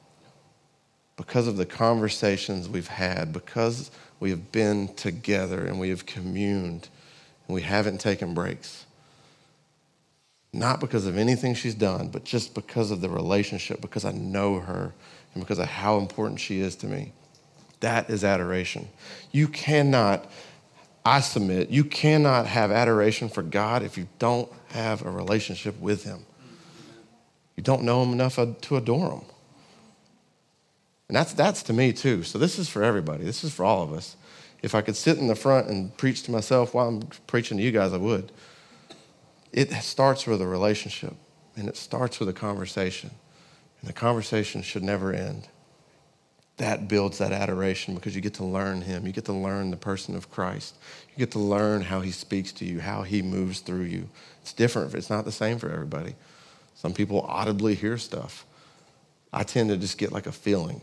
[1.17, 6.89] because of the conversations we've had, because we have been together and we have communed
[7.47, 8.86] and we haven't taken breaks.
[10.51, 14.62] Not because of anything she's done, but just because of the relationship, because I know
[14.62, 14.93] her
[15.34, 17.12] and because of how important she is to me.
[17.81, 18.88] That is adoration.
[19.31, 20.25] You cannot
[21.06, 26.04] I submit, you cannot have adoration for God if you don't have a relationship with
[26.04, 26.26] Him.
[27.56, 29.22] You don't know Him enough uh, to adore Him.
[31.08, 32.24] And that's, that's to me too.
[32.24, 34.18] So this is for everybody, this is for all of us.
[34.63, 37.63] If I could sit in the front and preach to myself while I'm preaching to
[37.63, 38.32] you guys, I would.
[39.54, 41.13] It starts with a relationship
[41.56, 43.12] and it starts with a conversation,
[43.80, 45.48] and the conversation should never end
[46.58, 49.06] that builds that adoration because you get to learn him.
[49.06, 50.76] You get to learn the person of Christ.
[51.12, 54.10] You get to learn how he speaks to you, how he moves through you.
[54.41, 56.15] It's different, it's not the same for everybody.
[56.76, 58.46] Some people audibly hear stuff.
[59.34, 60.82] I tend to just get like a feeling.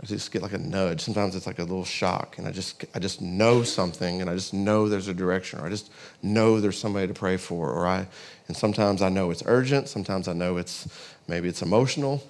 [0.00, 1.00] I just get like a nudge.
[1.02, 4.34] Sometimes it's like a little shock, and I just I just know something, and I
[4.34, 5.90] just know there's a direction, or I just
[6.22, 8.06] know there's somebody to pray for, or I.
[8.46, 9.88] And sometimes I know it's urgent.
[9.88, 10.88] Sometimes I know it's
[11.26, 12.22] maybe it's emotional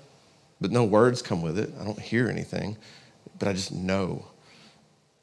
[0.60, 1.72] but no words come with it.
[1.80, 2.76] I don't hear anything,
[3.38, 4.26] but I just know.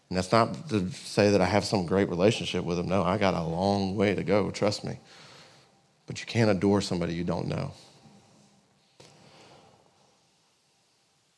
[0.09, 2.87] And that's not to say that I have some great relationship with him.
[2.87, 4.99] No, I got a long way to go, trust me.
[6.07, 7.71] But you can't adore somebody you don't know.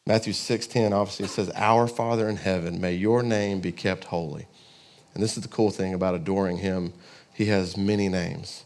[0.06, 4.48] Matthew 6:10 obviously says, "Our Father in heaven, may your name be kept holy."
[5.14, 6.94] And this is the cool thing about adoring him.
[7.34, 8.64] He has many names.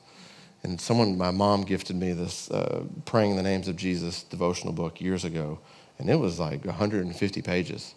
[0.63, 5.01] And someone, my mom gifted me this uh, Praying the Names of Jesus devotional book
[5.01, 5.59] years ago.
[5.97, 7.95] And it was like 150 pages.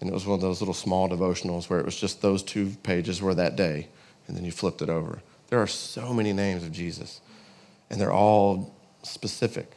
[0.00, 2.70] And it was one of those little small devotionals where it was just those two
[2.82, 3.88] pages were that day.
[4.26, 5.20] And then you flipped it over.
[5.48, 7.20] There are so many names of Jesus,
[7.90, 9.72] and they're all specific.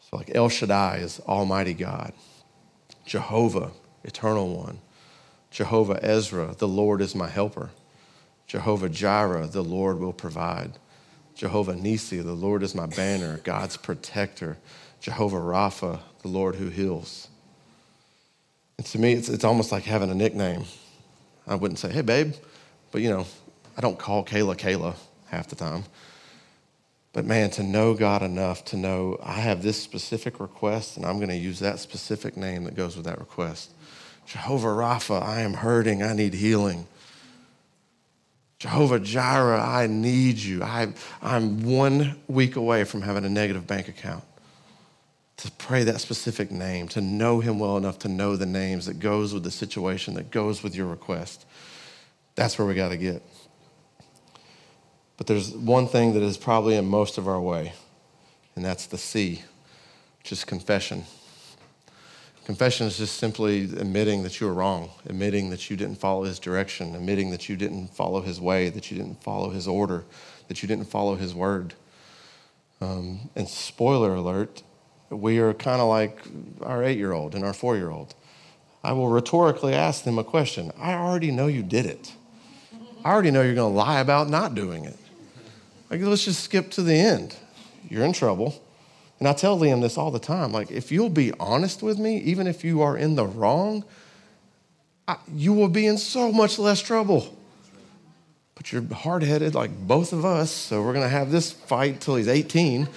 [0.00, 2.14] So, like El Shaddai is Almighty God,
[3.04, 3.72] Jehovah,
[4.04, 4.78] Eternal One,
[5.50, 7.68] Jehovah Ezra, the Lord is my helper,
[8.46, 10.78] Jehovah Jireh, the Lord will provide.
[11.40, 14.58] Jehovah Nisi, the Lord is my banner, God's protector,
[15.00, 17.28] Jehovah Rapha, the Lord who heals.
[18.76, 20.66] And to me, it's, it's almost like having a nickname.
[21.46, 22.34] I wouldn't say, hey, babe,
[22.92, 23.26] but you know,
[23.74, 24.96] I don't call Kayla Kayla
[25.28, 25.84] half the time.
[27.14, 31.16] But man, to know God enough to know I have this specific request and I'm
[31.16, 33.70] going to use that specific name that goes with that request.
[34.26, 36.02] Jehovah Rapha, I am hurting.
[36.02, 36.86] I need healing.
[38.60, 40.62] Jehovah Jireh, I need you.
[40.62, 40.88] I,
[41.22, 44.22] I'm one week away from having a negative bank account.
[45.38, 48.98] To pray that specific name, to know Him well enough to know the names that
[49.00, 51.46] goes with the situation, that goes with your request.
[52.34, 53.22] That's where we got to get.
[55.16, 57.72] But there's one thing that is probably in most of our way,
[58.54, 59.42] and that's the C,
[60.18, 61.04] which is confession.
[62.46, 66.38] Confession is just simply admitting that you were wrong, admitting that you didn't follow his
[66.38, 70.04] direction, admitting that you didn't follow his way, that you didn't follow his order,
[70.48, 71.74] that you didn't follow his word.
[72.80, 74.62] Um, and spoiler alert,
[75.10, 76.18] we are kind of like
[76.62, 78.14] our eight year old and our four year old.
[78.82, 82.12] I will rhetorically ask them a question I already know you did it.
[83.04, 84.96] I already know you're going to lie about not doing it.
[85.90, 87.36] Like, let's just skip to the end.
[87.88, 88.62] You're in trouble.
[89.20, 92.16] And I tell Liam this all the time like, if you'll be honest with me,
[92.18, 93.84] even if you are in the wrong,
[95.06, 97.36] I, you will be in so much less trouble.
[98.54, 102.00] But you're hard headed like both of us, so we're going to have this fight
[102.00, 102.88] till he's 18.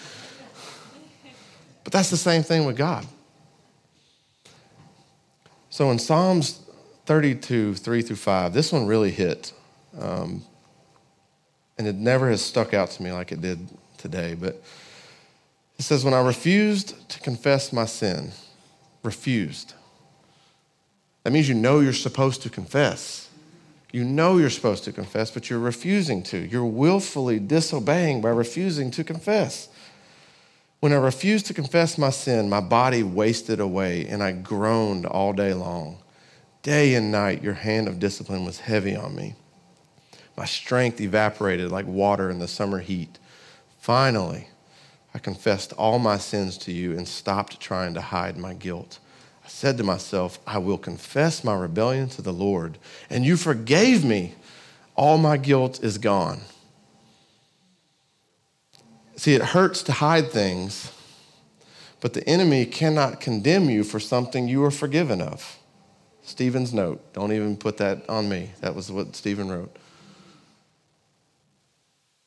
[1.84, 3.06] But that's the same thing with God.
[5.70, 6.62] So in Psalms
[7.06, 9.52] 32, 3 through 5, this one really hit.
[10.00, 10.44] Um,
[11.78, 14.62] and it never has stuck out to me like it did today, but
[15.84, 18.32] he says, When I refused to confess my sin,
[19.04, 19.74] refused.
[21.26, 23.28] That means you know you're supposed to confess.
[23.92, 26.38] You know you're supposed to confess, but you're refusing to.
[26.38, 29.68] You're willfully disobeying by refusing to confess.
[30.80, 35.34] When I refused to confess my sin, my body wasted away and I groaned all
[35.34, 35.98] day long.
[36.62, 39.36] Day and night, your hand of discipline was heavy on me.
[40.38, 43.20] My strength evaporated like water in the summer heat.
[43.82, 44.48] Finally,
[45.14, 49.00] I confessed all my sins to you and stopped trying to hide my guilt.
[49.46, 52.78] I said to myself, I will confess my rebellion to the Lord,
[53.10, 54.34] and you forgave me.
[54.96, 56.42] All my guilt is gone.
[59.16, 60.92] See, it hurts to hide things,
[62.00, 65.60] but the enemy cannot condemn you for something you are forgiven of.
[66.24, 67.02] Stephen's note.
[67.14, 68.52] Don't even put that on me.
[68.62, 69.76] That was what Stephen wrote.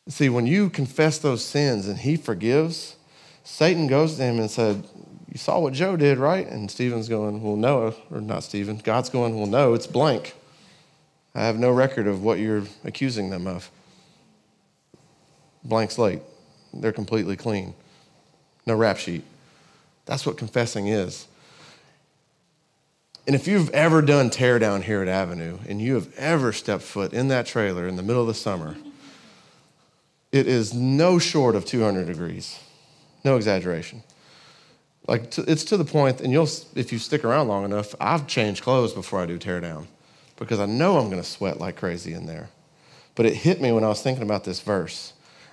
[0.08, 2.94] See, when you confess those sins and he forgives,
[3.42, 4.86] Satan goes to him and said,
[5.32, 6.46] You saw what Joe did, right?
[6.46, 8.78] And Stephen's going, Well, no, or not Stephen.
[8.84, 10.34] God's going, Well, no, it's blank.
[11.34, 13.68] I have no record of what you're accusing them of.
[15.64, 16.22] Blank slate.
[16.72, 17.74] They're completely clean.
[18.64, 19.24] No rap sheet.
[20.04, 21.26] That's what confessing is.
[23.26, 27.12] And if you've ever done teardown here at Avenue and you have ever stepped foot
[27.12, 28.76] in that trailer in the middle of the summer,
[30.32, 32.58] it is no short of 200 degrees.
[33.24, 34.02] No exaggeration.
[35.06, 38.26] Like to, it's to the point, and you'll if you stick around long enough, I've
[38.26, 39.86] changed clothes before I do teardown
[40.36, 42.48] because I know I'm going to sweat like crazy in there.
[43.14, 45.12] But it hit me when I was thinking about this verse.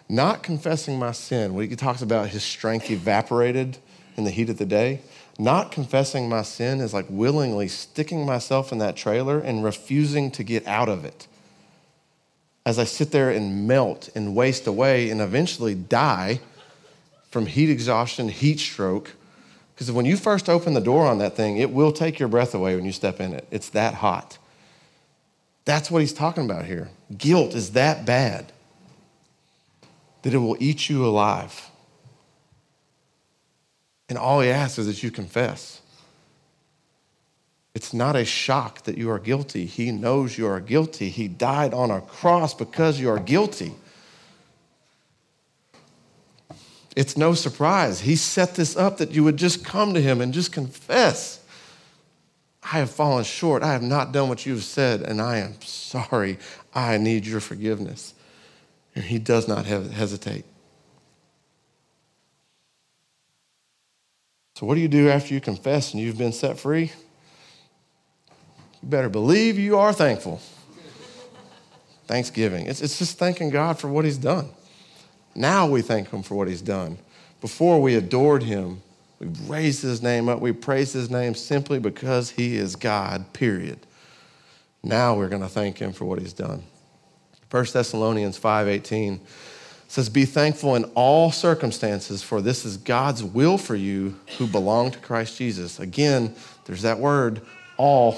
[0.10, 3.78] Not confessing my sin, when he talks about his strength evaporated
[4.18, 5.00] in the heat of the day,
[5.40, 10.44] not confessing my sin is like willingly sticking myself in that trailer and refusing to
[10.44, 11.28] get out of it
[12.66, 16.40] as I sit there and melt and waste away and eventually die
[17.30, 19.12] from heat exhaustion, heat stroke.
[19.74, 22.54] Because when you first open the door on that thing, it will take your breath
[22.56, 23.48] away when you step in it.
[23.52, 24.38] It's that hot.
[25.66, 26.90] That's what he's talking about here.
[27.18, 28.52] Guilt is that bad
[30.22, 31.70] that it will eat you alive.
[34.08, 35.82] And all he asks is that you confess.
[37.76, 39.66] It's not a shock that you are guilty.
[39.66, 41.10] He knows you are guilty.
[41.10, 43.74] He died on a cross because you are guilty.
[46.96, 48.02] It's no surprise.
[48.02, 51.44] He set this up that you would just come to him and just confess.
[52.62, 53.64] I have fallen short.
[53.64, 56.38] I have not done what you've said, and I am sorry.
[56.76, 58.14] I need your forgiveness.
[58.96, 60.46] And he does not hesitate.
[64.56, 66.92] So, what do you do after you confess and you've been set free?
[68.84, 70.42] You better believe you are thankful.
[72.06, 72.66] Thanksgiving.
[72.68, 74.50] It's, it's just thanking God for what He's done.
[75.36, 76.98] Now we thank Him for what He's done.
[77.40, 78.82] Before we adored Him,
[79.20, 83.80] we raised His name up, we praised His name simply because He is God, period.
[84.84, 86.64] Now we're going to thank Him for what He's done.
[87.52, 89.22] 1 Thessalonians 5.18
[89.88, 94.92] says, Be thankful in all circumstances, for this is God's will for you who belong
[94.92, 95.80] to Christ Jesus.
[95.80, 96.36] Again,
[96.68, 97.42] there's that word,
[97.78, 98.18] all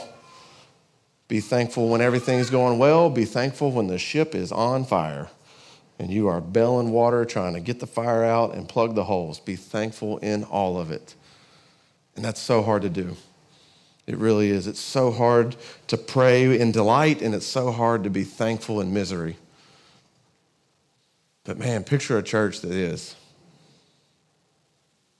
[1.28, 3.10] be thankful when everything's going well.
[3.10, 5.30] Be thankful when the ship is on fire
[5.98, 9.40] and you are bailing water, trying to get the fire out and plug the holes.
[9.40, 11.16] Be thankful in all of it.
[12.16, 13.16] And that's so hard to do.
[14.06, 14.68] It really is.
[14.68, 15.56] It's so hard
[15.88, 19.38] to pray in delight, and it's so hard to be thankful in misery.
[21.44, 23.16] But man, picture a church that is.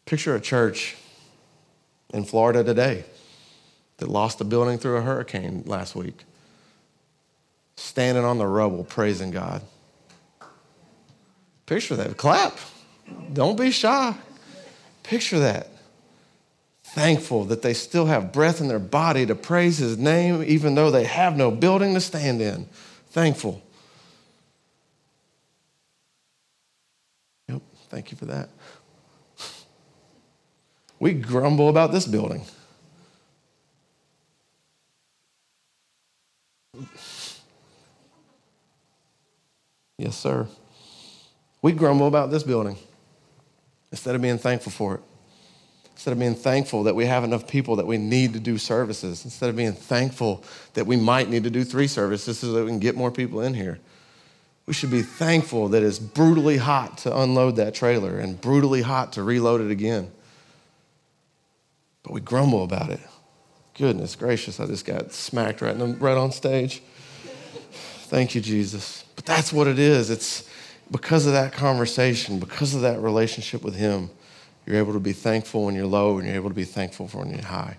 [0.06, 0.98] Picture a church
[2.14, 3.06] in Florida today
[3.98, 6.26] that lost a building through a hurricane last week,
[7.78, 9.62] standing on the rubble praising God.
[11.66, 12.18] Picture that.
[12.18, 12.58] Clap.
[13.34, 14.16] Don't be shy.
[15.04, 15.68] Picture that.
[16.84, 20.92] Thankful that they still have breath in their body to praise his name, even though
[20.92, 22.66] they have no building to stand in.
[23.10, 23.62] Thankful.
[27.50, 28.50] Yep, thank you for that.
[31.00, 32.44] We grumble about this building.
[39.98, 40.48] Yes, sir.
[41.62, 42.78] We grumble about this building
[43.92, 45.02] instead of being thankful for it.
[45.94, 49.24] Instead of being thankful that we have enough people that we need to do services,
[49.24, 52.70] instead of being thankful that we might need to do three services so that we
[52.70, 53.80] can get more people in here,
[54.66, 59.14] we should be thankful that it's brutally hot to unload that trailer and brutally hot
[59.14, 60.12] to reload it again.
[62.04, 63.00] But we grumble about it.
[63.78, 66.82] Goodness gracious, I just got smacked right, the, right on stage.
[68.08, 69.04] Thank you, Jesus.
[69.18, 70.10] But that's what it is.
[70.10, 70.50] It's
[70.92, 74.10] because of that conversation, because of that relationship with Him,
[74.66, 77.20] you're able to be thankful when you're low and you're able to be thankful for
[77.20, 77.76] when you're high.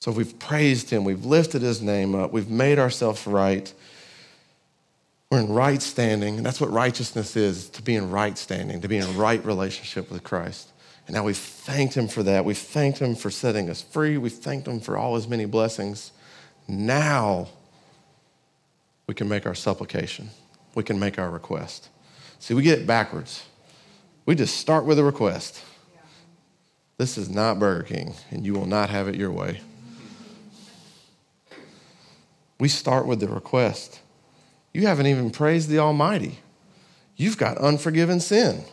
[0.00, 3.72] So we've praised Him, we've lifted His name up, we've made ourselves right.
[5.30, 8.88] We're in right standing, and that's what righteousness is to be in right standing, to
[8.88, 10.70] be in right relationship with Christ.
[11.06, 12.44] And now we've thanked him for that.
[12.44, 14.16] We've thanked him for setting us free.
[14.16, 16.12] We've thanked him for all his many blessings.
[16.66, 17.48] Now
[19.06, 20.30] we can make our supplication,
[20.74, 21.90] we can make our request.
[22.38, 23.44] See, we get it backwards.
[24.26, 25.62] We just start with a request.
[26.96, 29.60] This is not Burger King, and you will not have it your way.
[32.58, 34.00] We start with the request.
[34.72, 36.38] You haven't even praised the Almighty.
[37.16, 38.64] You've got unforgiven sin.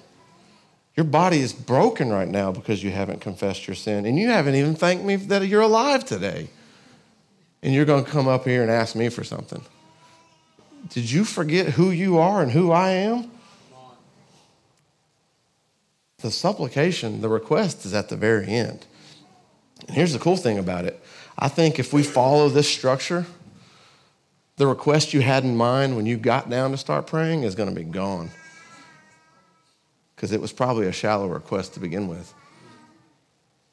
[0.95, 4.55] Your body is broken right now because you haven't confessed your sin, and you haven't
[4.55, 6.49] even thanked me that you're alive today.
[7.63, 9.61] And you're going to come up here and ask me for something.
[10.89, 13.29] Did you forget who you are and who I am?
[16.19, 18.85] The supplication, the request is at the very end.
[19.87, 21.01] And here's the cool thing about it
[21.37, 23.25] I think if we follow this structure,
[24.57, 27.69] the request you had in mind when you got down to start praying is going
[27.69, 28.31] to be gone
[30.21, 32.31] because it was probably a shallow request to begin with.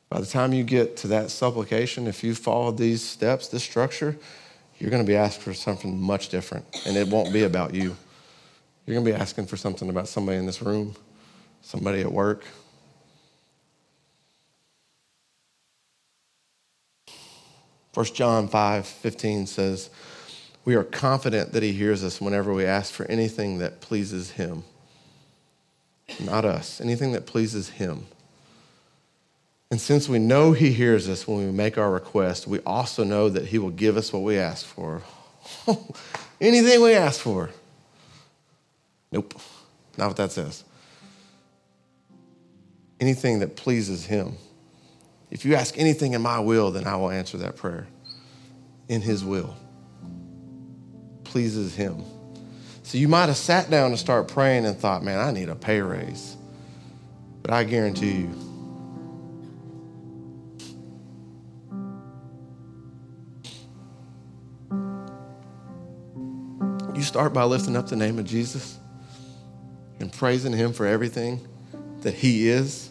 [0.09, 4.16] By the time you get to that supplication, if you follow these steps, this structure,
[4.78, 7.94] you're going to be asking for something much different, and it won't be about you.
[8.86, 10.96] You're going to be asking for something about somebody in this room,
[11.61, 12.46] somebody at work.
[17.92, 19.90] First John 5 15 says,
[20.64, 24.64] We are confident that he hears us whenever we ask for anything that pleases him
[26.20, 28.06] not us, anything that pleases Him.
[29.70, 33.28] And since we know He hears us when we make our request, we also know
[33.28, 35.02] that He will give us what we ask for.
[36.40, 37.50] anything we ask for.
[39.12, 39.34] Nope,
[39.96, 40.64] not what that says.
[43.00, 44.36] Anything that pleases Him.
[45.30, 47.86] If you ask anything in my will, then I will answer that prayer
[48.88, 49.54] in His will.
[51.24, 52.02] Pleases Him.
[52.89, 55.55] So you might have sat down and start praying and thought, man, I need a
[55.55, 56.39] pay raise.
[57.43, 58.34] But I guarantee you,
[66.97, 68.78] you start by lifting up the name of Jesus
[70.01, 71.47] and praising Him for everything
[72.01, 72.91] that He is.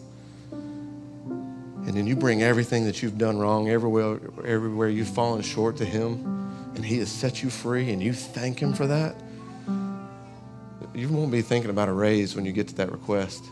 [0.52, 5.84] And then you bring everything that you've done wrong, everywhere, everywhere you've fallen short to
[5.84, 6.24] Him,
[6.76, 9.16] and He has set you free, and you thank Him for that
[10.98, 13.44] you won't be thinking about a raise when you get to that request.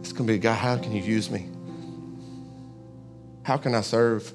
[0.00, 1.46] It's going to be, God, how can you use me?
[3.42, 4.32] How can I serve?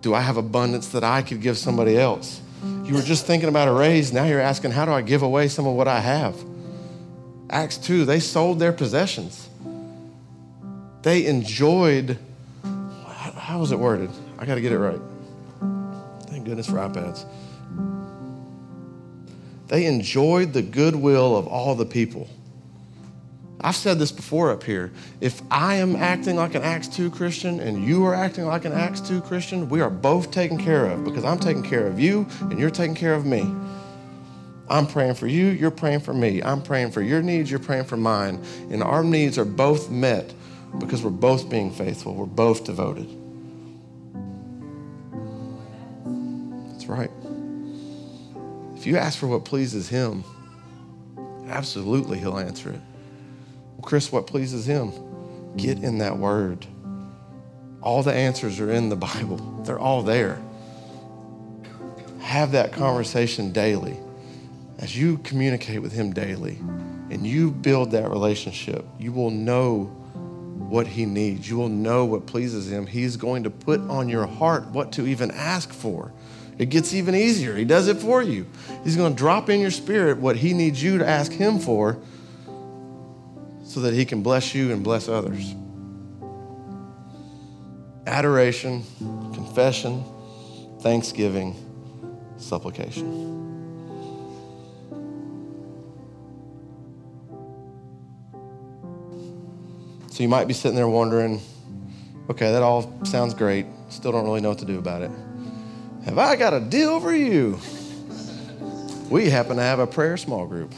[0.00, 2.40] Do I have abundance that I could give somebody else?
[2.84, 4.12] You were just thinking about a raise.
[4.12, 6.36] Now you're asking, how do I give away some of what I have?
[7.50, 9.48] Acts 2, they sold their possessions.
[11.02, 12.16] They enjoyed,
[12.64, 14.10] how was it worded?
[14.38, 15.00] I got to get it right.
[16.28, 17.24] Thank goodness for iPads.
[19.68, 22.28] They enjoyed the goodwill of all the people.
[23.60, 24.92] I've said this before up here.
[25.20, 28.72] If I am acting like an Acts 2 Christian and you are acting like an
[28.72, 32.26] Acts 2 Christian, we are both taken care of because I'm taking care of you
[32.42, 33.44] and you're taking care of me.
[34.70, 36.42] I'm praying for you, you're praying for me.
[36.42, 38.42] I'm praying for your needs, you're praying for mine.
[38.70, 40.32] And our needs are both met
[40.78, 43.08] because we're both being faithful, we're both devoted.
[46.72, 47.10] That's right.
[48.78, 50.22] If you ask for what pleases Him,
[51.48, 52.80] absolutely He'll answer it.
[53.74, 54.92] Well, Chris, what pleases Him?
[55.56, 56.64] Get in that Word.
[57.82, 60.38] All the answers are in the Bible, they're all there.
[62.20, 63.96] Have that conversation daily.
[64.78, 66.58] As you communicate with Him daily
[67.10, 69.86] and you build that relationship, you will know
[70.70, 71.48] what he needs.
[71.48, 72.86] You will know what pleases him.
[72.86, 76.12] He's going to put on your heart what to even ask for.
[76.58, 77.54] It gets even easier.
[77.54, 78.44] He does it for you.
[78.82, 81.98] He's going to drop in your spirit what He needs you to ask Him for
[83.64, 85.54] so that He can bless you and bless others.
[88.08, 88.82] Adoration,
[89.34, 90.02] confession,
[90.80, 91.54] thanksgiving,
[92.38, 93.36] supplication.
[100.10, 101.40] So you might be sitting there wondering,
[102.28, 103.66] okay, that all sounds great.
[103.90, 105.12] Still don't really know what to do about it.
[106.08, 107.60] Have I got a deal for you?
[109.10, 110.72] We happen to have a prayer small group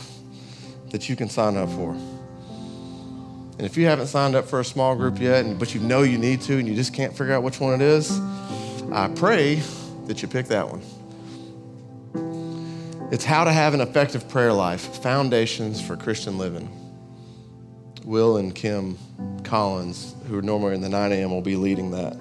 [0.91, 1.93] that you can sign up for.
[1.93, 6.19] And if you haven't signed up for a small group yet, but you know you
[6.19, 8.19] need to and you just can't figure out which one it is,
[8.91, 9.63] I pray
[10.07, 10.83] that you pick that one.
[13.13, 16.69] It's how to have an effective prayer life, foundations for Christian living.
[18.05, 18.99] Will and Kim
[19.45, 22.15] Collins, who are normally in the 9 a.m., will be leading that.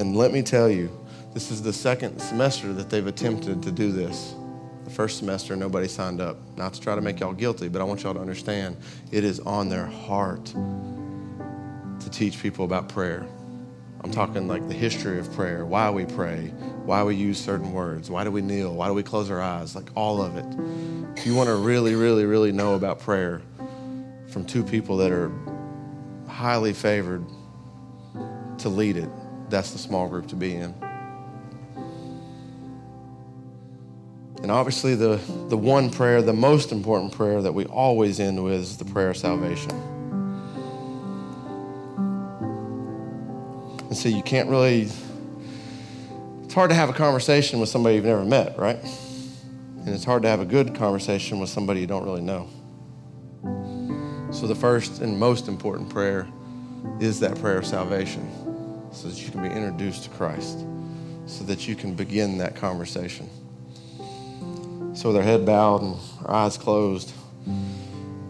[0.00, 0.88] And let me tell you,
[1.34, 4.36] this is the second semester that they've attempted to do this.
[4.84, 6.36] The first semester, nobody signed up.
[6.56, 8.76] Not to try to make y'all guilty, but I want y'all to understand
[9.10, 13.26] it is on their heart to teach people about prayer.
[14.04, 16.52] I'm talking like the history of prayer, why we pray,
[16.84, 19.74] why we use certain words, why do we kneel, why do we close our eyes,
[19.74, 20.46] like all of it.
[21.18, 23.42] If you want to really, really, really know about prayer
[24.28, 25.32] from two people that are
[26.28, 27.24] highly favored
[28.58, 29.08] to lead it,
[29.48, 30.72] that's the small group to be in.
[34.44, 35.16] And obviously, the,
[35.48, 39.08] the one prayer, the most important prayer that we always end with is the prayer
[39.08, 39.70] of salvation.
[43.90, 44.90] And so you can't really,
[46.42, 48.76] it's hard to have a conversation with somebody you've never met, right?
[48.84, 52.46] And it's hard to have a good conversation with somebody you don't really know.
[54.30, 56.28] So the first and most important prayer
[57.00, 58.30] is that prayer of salvation
[58.92, 60.66] so that you can be introduced to Christ,
[61.24, 63.30] so that you can begin that conversation.
[64.94, 67.12] So with our head bowed and our eyes closed,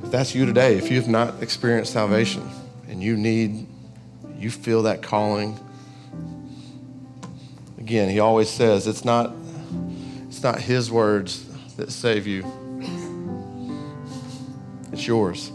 [0.02, 2.48] if that's you today, if you've not experienced salvation
[2.88, 3.66] and you need,
[4.38, 5.58] you feel that calling,
[7.78, 9.34] again, he always says it's not,
[10.28, 11.46] it's not his words
[11.76, 12.42] that save you.
[14.90, 15.52] It's yours.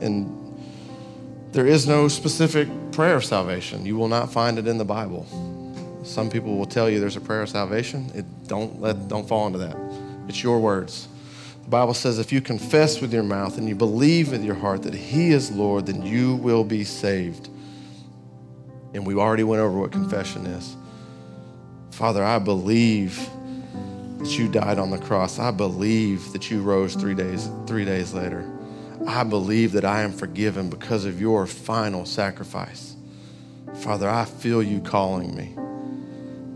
[0.00, 0.56] And
[1.50, 3.84] there is no specific prayer of salvation.
[3.84, 5.26] You will not find it in the Bible.
[6.04, 8.10] Some people will tell you there's a prayer of salvation.
[8.14, 9.74] It, don't, let, don't fall into that.
[10.28, 11.08] It's your words.
[11.62, 14.82] The Bible says if you confess with your mouth and you believe with your heart
[14.82, 17.48] that He is Lord, then you will be saved.
[18.92, 20.76] And we already went over what confession is.
[21.90, 23.18] Father, I believe
[24.18, 25.38] that you died on the cross.
[25.38, 28.48] I believe that you rose three days, three days later.
[29.06, 32.94] I believe that I am forgiven because of your final sacrifice.
[33.80, 35.54] Father, I feel you calling me.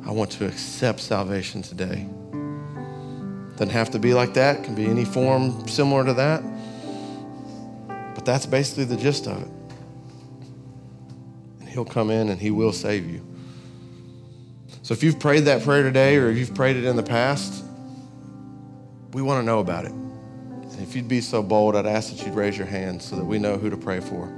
[0.09, 2.09] I want to accept salvation today.
[3.59, 6.43] Doesn't have to be like that, can be any form similar to that.
[8.15, 9.49] But that's basically the gist of it.
[11.61, 13.23] And He'll come in and He will save you.
[14.81, 17.63] So if you've prayed that prayer today or if you've prayed it in the past,
[19.13, 19.91] we want to know about it.
[19.93, 23.25] And if you'd be so bold, I'd ask that you'd raise your hand so that
[23.27, 24.33] we know who to pray for.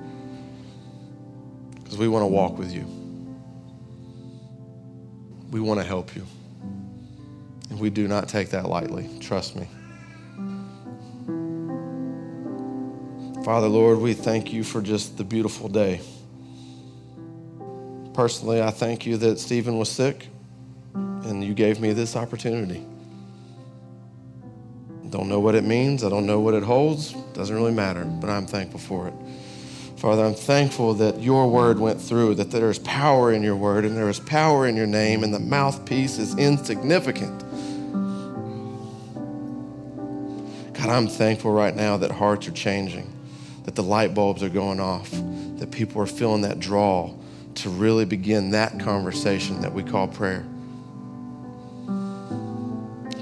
[1.75, 2.87] Because we want to walk with you
[5.51, 6.25] we want to help you.
[7.71, 9.69] And we do not take that lightly, trust me.
[13.45, 16.01] Father, Lord, we thank you for just the beautiful day.
[18.13, 20.27] Personally, I thank you that Stephen was sick
[20.95, 22.85] and you gave me this opportunity.
[25.09, 28.31] Don't know what it means, I don't know what it holds, doesn't really matter, but
[28.31, 29.15] I'm thankful for it.
[30.01, 33.85] Father, I'm thankful that your word went through, that there is power in your word
[33.85, 37.39] and there is power in your name, and the mouthpiece is insignificant.
[40.73, 43.13] God, I'm thankful right now that hearts are changing,
[43.67, 45.11] that the light bulbs are going off,
[45.59, 47.15] that people are feeling that draw
[47.57, 50.47] to really begin that conversation that we call prayer.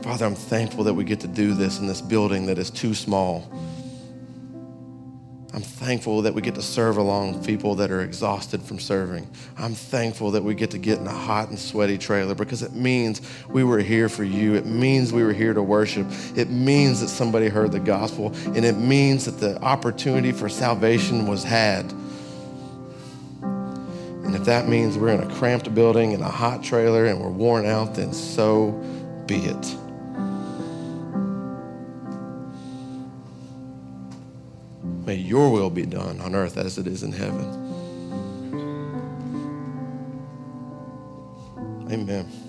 [0.05, 2.95] Father, I'm thankful that we get to do this in this building that is too
[2.95, 3.51] small
[5.59, 9.29] I'm thankful that we get to serve along people that are exhausted from serving.
[9.59, 12.75] I'm thankful that we get to get in a hot and sweaty trailer because it
[12.75, 14.55] means we were here for you.
[14.55, 16.07] It means we were here to worship.
[16.37, 18.33] It means that somebody heard the gospel.
[18.55, 21.93] And it means that the opportunity for salvation was had.
[23.43, 27.31] And if that means we're in a cramped building in a hot trailer and we're
[27.33, 28.71] worn out, then so
[29.27, 29.77] be it.
[35.09, 37.47] May your will be done on earth as it is in heaven.
[41.91, 42.48] Amen.